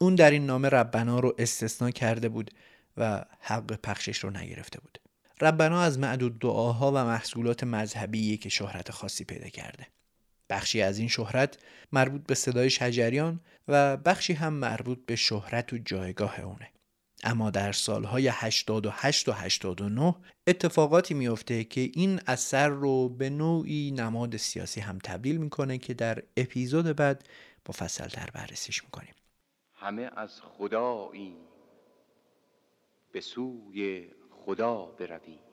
[0.00, 2.50] اون در این نامه ربنا رو استثنا کرده بود
[2.96, 4.98] و حق پخشش رو نگرفته بود.
[5.40, 9.86] ربنا از معدود دعاها و محصولات مذهبی که شهرت خاصی پیدا کرده.
[10.50, 11.58] بخشی از این شهرت
[11.92, 16.70] مربوط به صدای شجریان و بخشی هم مربوط به شهرت و جایگاه اونه.
[17.24, 20.14] اما در سالهای 88 و 89
[20.46, 26.22] اتفاقاتی میفته که این اثر رو به نوعی نماد سیاسی هم تبدیل می‌کنه که در
[26.36, 27.28] اپیزود بعد
[27.68, 29.14] مفصل تر بررسیش می‌کنیم.
[29.74, 31.36] همه از خدایی
[33.12, 34.08] به سوی
[34.46, 35.49] خدا برویم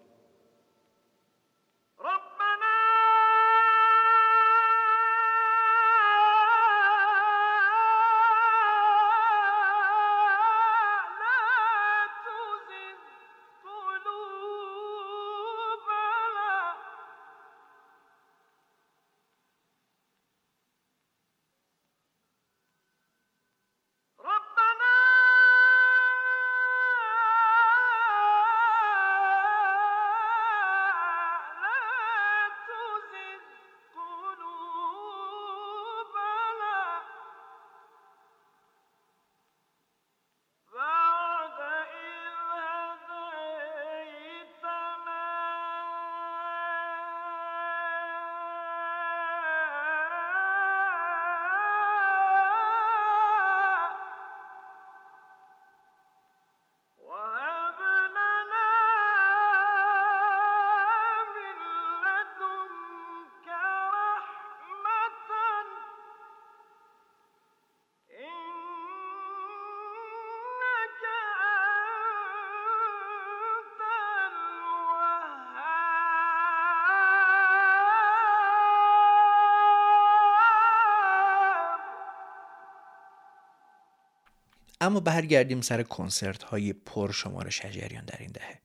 [84.87, 88.61] اما برگردیم سر کنسرت های پر شمار شجریان در این دهه.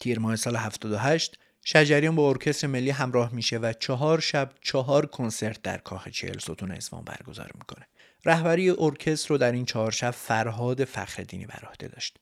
[0.00, 5.62] تیر ماه سال 78 شجریان با ارکستر ملی همراه میشه و چهار شب چهار کنسرت
[5.62, 7.86] در کاخ چهل ستون اصفهان برگزار می‌کنه.
[8.24, 12.18] رهبری ارکستر رو در این چهار شب فرهاد فخردینی بر عهده داشت.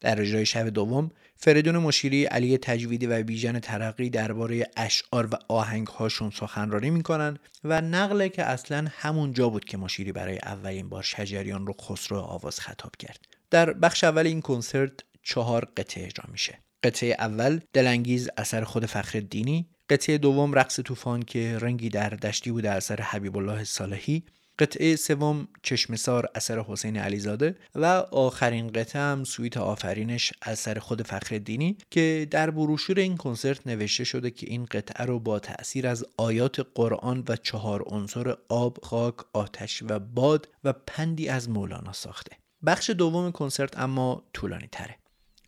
[0.00, 1.10] در اجرای شب دوم
[1.44, 7.80] فریدون مشیری علی تجویدی و بیژن ترقی درباره اشعار و آهنگ هاشون سخنرانی می‌کنن و
[7.80, 12.60] نقله که اصلا همون جا بود که مشیری برای اولین بار شجریان رو خسرو آواز
[12.60, 13.18] خطاب کرد.
[13.50, 14.92] در بخش اول این کنسرت
[15.22, 16.58] چهار قطعه اجرا میشه.
[16.82, 22.50] قطعه اول دلانگیز اثر خود فخر دینی قطعه دوم رقص طوفان که رنگی در دشتی
[22.50, 24.24] بود اثر حبیب الله صالحی.
[24.58, 31.38] قطعه سوم چشمسار اثر حسین علیزاده و آخرین قطعه هم سویت آفرینش اثر خود فخر
[31.38, 36.04] دینی که در بروشور این کنسرت نوشته شده که این قطعه رو با تأثیر از
[36.16, 42.36] آیات قرآن و چهار عنصر آب، خاک، آتش و باد و پندی از مولانا ساخته.
[42.66, 44.96] بخش دوم کنسرت اما طولانی تره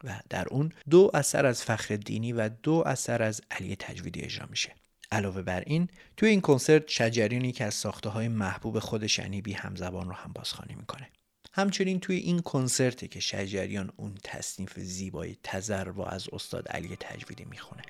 [0.04, 4.46] و در اون دو اثر از فخر دینی و دو اثر از علی تجویدی اجرا
[4.50, 4.74] میشه.
[5.12, 9.52] علاوه بر این توی این کنسرت شجریان که از ساخته های محبوب خودش یعنی بی
[9.52, 11.10] همزبان رو هم بازخوانی می‌کنه.
[11.52, 17.44] همچنین توی این کنسرتی که شجریان اون تصنیف زیبای تزر و از استاد علی تجویدی
[17.44, 17.82] می‌خونه.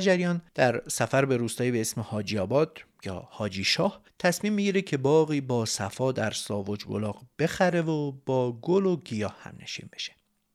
[0.00, 4.96] شجریان در سفر به روستایی به اسم حاجی آباد یا حاجی شاه تصمیم می‌گیره که
[4.96, 10.12] باقی با صفا در ساوج بلاغ بخره و با گل و گیاه هم نشین بشه.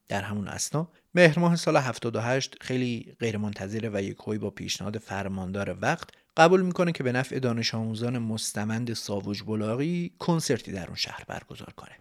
[0.08, 6.10] در همون اسنا مهر ماه سال 78 خیلی غیرمنتظره و یکهوی با پیشنهاد فرماندار وقت
[6.38, 11.74] قبول می‌کنه که به نفع دانش آموزان مستمند ساوج بلاغی کنسرتی در اون شهر برگزار
[11.76, 11.96] کنه.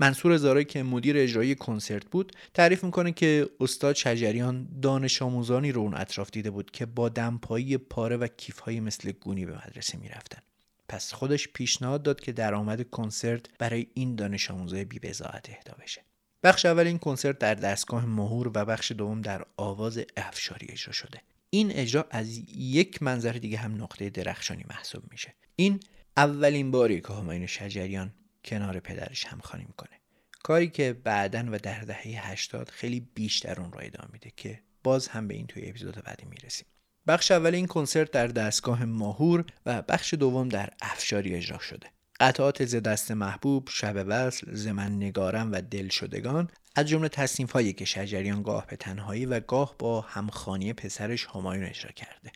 [0.00, 5.80] منصور زارایی که مدیر اجرایی کنسرت بود تعریف می‌کنه که استاد شجریان دانش آموزانی رو
[5.80, 10.42] اون اطراف دیده بود که با دمپایی پاره و کیفهایی مثل گونی به مدرسه می‌رفتن.
[10.88, 16.02] پس خودش پیشنهاد داد که درآمد کنسرت برای این دانش آموزای بی اهدا بشه.
[16.42, 21.20] بخش اول این کنسرت در دستگاه مهور و بخش دوم در آواز افشاری اجرا شده.
[21.50, 25.34] این اجرا از یک منظر دیگه هم نقطه درخشانی محسوب میشه.
[25.56, 25.80] این
[26.16, 28.12] اولین باری که همایون شجریان
[28.44, 30.00] کنار پدرش همخوانی می‌کنه.
[30.42, 35.08] کاری که بعدا و در دهه 80 خیلی بیشتر اون رو ادامه میده که باز
[35.08, 36.66] هم به این توی اپیزود بعدی می‌رسیم.
[37.06, 41.90] بخش اول این کنسرت در دستگاه ماهور و بخش دوم در افشاری اجرا شده.
[42.20, 47.72] قطعات ز دست محبوب شب وصل زمن نگارم و دل شدگان از جمله تصنیف هایی
[47.72, 52.32] که شجریان گاه به تنهایی و گاه با همخانی پسرش همایون اجرا کرده.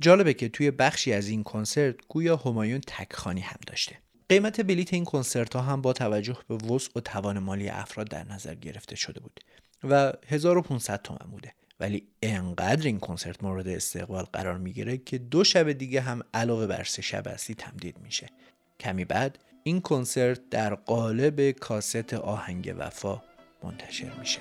[0.00, 3.98] جالبه که توی بخشی از این کنسرت گویا همایون تکخانی هم داشته.
[4.32, 8.24] قیمت بلیت این کنسرت ها هم با توجه به وسع و توان مالی افراد در
[8.24, 9.40] نظر گرفته شده بود
[9.84, 11.54] و 1500 تومن بوده.
[11.80, 16.84] ولی انقدر این کنسرت مورد استقبال قرار می‌گیره که دو شب دیگه هم علاوه بر
[16.84, 18.28] سه شب اصلی تمدید میشه.
[18.80, 23.22] کمی بعد این کنسرت در قالب کاست آهنگ وفا
[23.62, 24.40] منتشر میشه.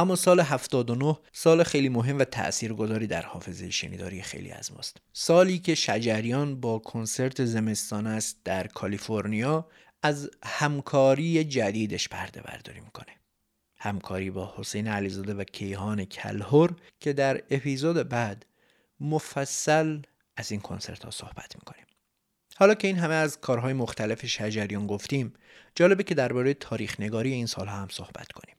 [0.00, 4.96] اما سال 79 سال خیلی مهم و تاثیرگذاری در حافظه شنیداری خیلی از ماست.
[5.12, 9.68] سالی که شجریان با کنسرت زمستان است در کالیفرنیا
[10.02, 13.16] از همکاری جدیدش پرده برداری می‌کنه.
[13.78, 18.46] همکاری با حسین علیزاده و کیهان کلهور که در اپیزود بعد
[19.00, 20.02] مفصل
[20.36, 21.86] از این کنسرت ها صحبت می‌کنیم.
[22.56, 25.32] حالا که این همه از کارهای مختلف شجریان گفتیم
[25.74, 28.56] جالبه که درباره تاریخ نگاری این سالها هم صحبت کنیم.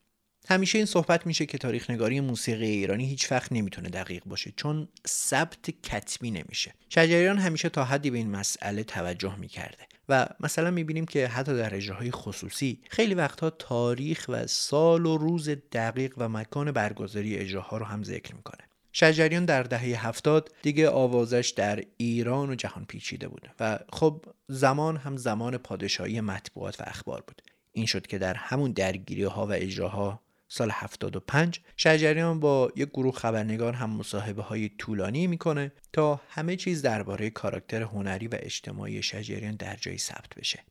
[0.49, 4.88] همیشه این صحبت میشه که تاریخ نگاری موسیقی ایرانی هیچ وقت نمی‌تونه دقیق باشه چون
[5.07, 6.73] ثبت کتبی نمیشه.
[6.89, 11.76] شجریان همیشه تا حدی به این مسئله توجه می‌کرده و مثلا می‌بینیم که حتی در
[11.76, 17.85] اجراهای خصوصی خیلی وقتها تاریخ و سال و روز دقیق و مکان برگزاری اجراها رو
[17.85, 18.68] هم ذکر می‌کنه.
[18.93, 24.97] شجریان در دهه هفتاد دیگه آوازش در ایران و جهان پیچیده بود و خب زمان
[24.97, 27.41] هم زمان پادشاهی مطبوعات و اخبار بود.
[27.72, 30.22] این شد که در همون درگیری ها و اجراها
[30.53, 36.81] سال 75 شجریان با یک گروه خبرنگار هم مصاحبه های طولانی می‌کنه تا همه چیز
[36.81, 40.63] درباره کاراکتر هنری و اجتماعی شجریان در جایی ثبت بشه.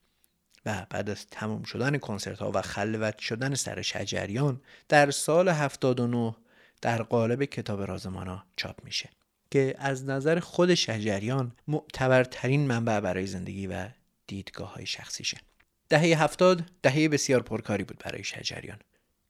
[0.66, 6.34] و بعد از تمام شدن کنسرت ها و خلوت شدن سر شجریان در سال 79
[6.82, 9.08] در قالب کتاب رازمانا چاپ میشه
[9.50, 13.88] که از نظر خود شجریان معتبرترین منبع برای زندگی و
[14.26, 15.38] دیدگاه های شخصیشه.
[15.88, 18.78] دهه هفتاد دهه بسیار پرکاری بود برای شجریان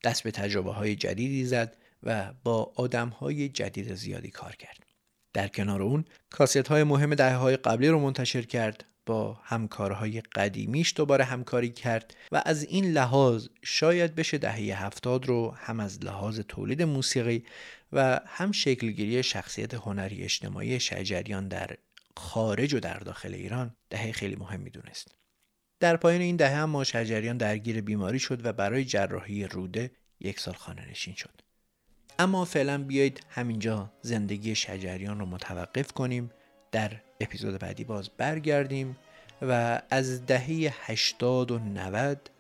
[0.05, 4.87] دست به تجربه های جدیدی زد و با آدم های جدید زیادی کار کرد.
[5.33, 10.93] در کنار اون کاست های مهم دهه های قبلی رو منتشر کرد با همکارهای قدیمیش
[10.97, 16.41] دوباره همکاری کرد و از این لحاظ شاید بشه دهه هفتاد رو هم از لحاظ
[16.41, 17.45] تولید موسیقی
[17.93, 21.77] و هم شکلگیری شخصیت هنری اجتماعی شجریان در
[22.17, 25.20] خارج و در داخل ایران دهه خیلی مهم می‌دونست.
[25.81, 29.91] در پایان این دهه هم شجریان درگیر بیماری شد و برای جراحی روده
[30.21, 31.41] یک سال خانه نشین شد.
[32.19, 36.31] اما فعلا بیایید همینجا زندگی شجریان رو متوقف کنیم
[36.73, 38.97] در اپیزود بعدی باز برگردیم
[39.43, 42.31] و از دهه 80 و 90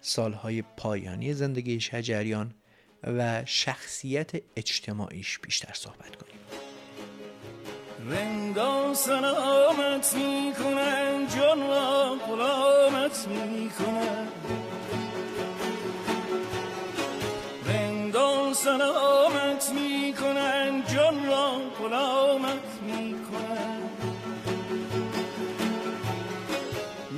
[0.00, 2.54] سالهای پایانی زندگی شجریان
[3.02, 6.40] و شخصیت اجتماعیش بیشتر صحبت کنیم
[8.08, 14.28] رندان سلامت می کنن جان را غلامت می کنن
[17.66, 23.80] رندان سلامت می کنن جان را غلامت می کنن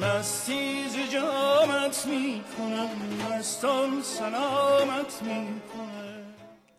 [0.01, 2.89] مستی ز جامت می کنن
[3.29, 6.23] مستان سلامت می کنن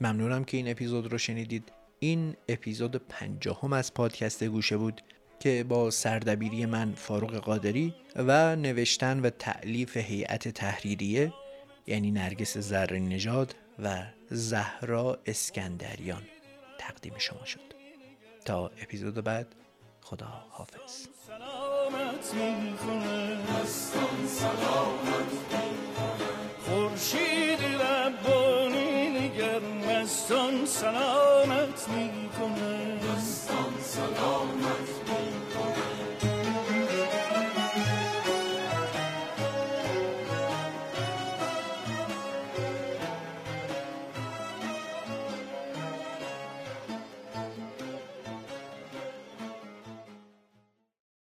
[0.01, 1.71] ممنونم که این اپیزود رو شنیدید.
[1.99, 5.01] این اپیزود پنجاهم از پادکست گوشه بود
[5.39, 11.33] که با سردبیری من فاروق قادری و نوشتن و تعلیف هیئت تحریریه
[11.87, 16.23] یعنی نرگس زر نژاد و زهرا اسکندریان
[16.79, 17.73] تقدیم شما شد.
[18.45, 19.55] تا اپیزود بعد
[20.01, 21.07] خدا حافظ.
[26.65, 27.59] خورشید
[29.47, 34.96] دیگر مستان سلامت می کنه مستان سلامت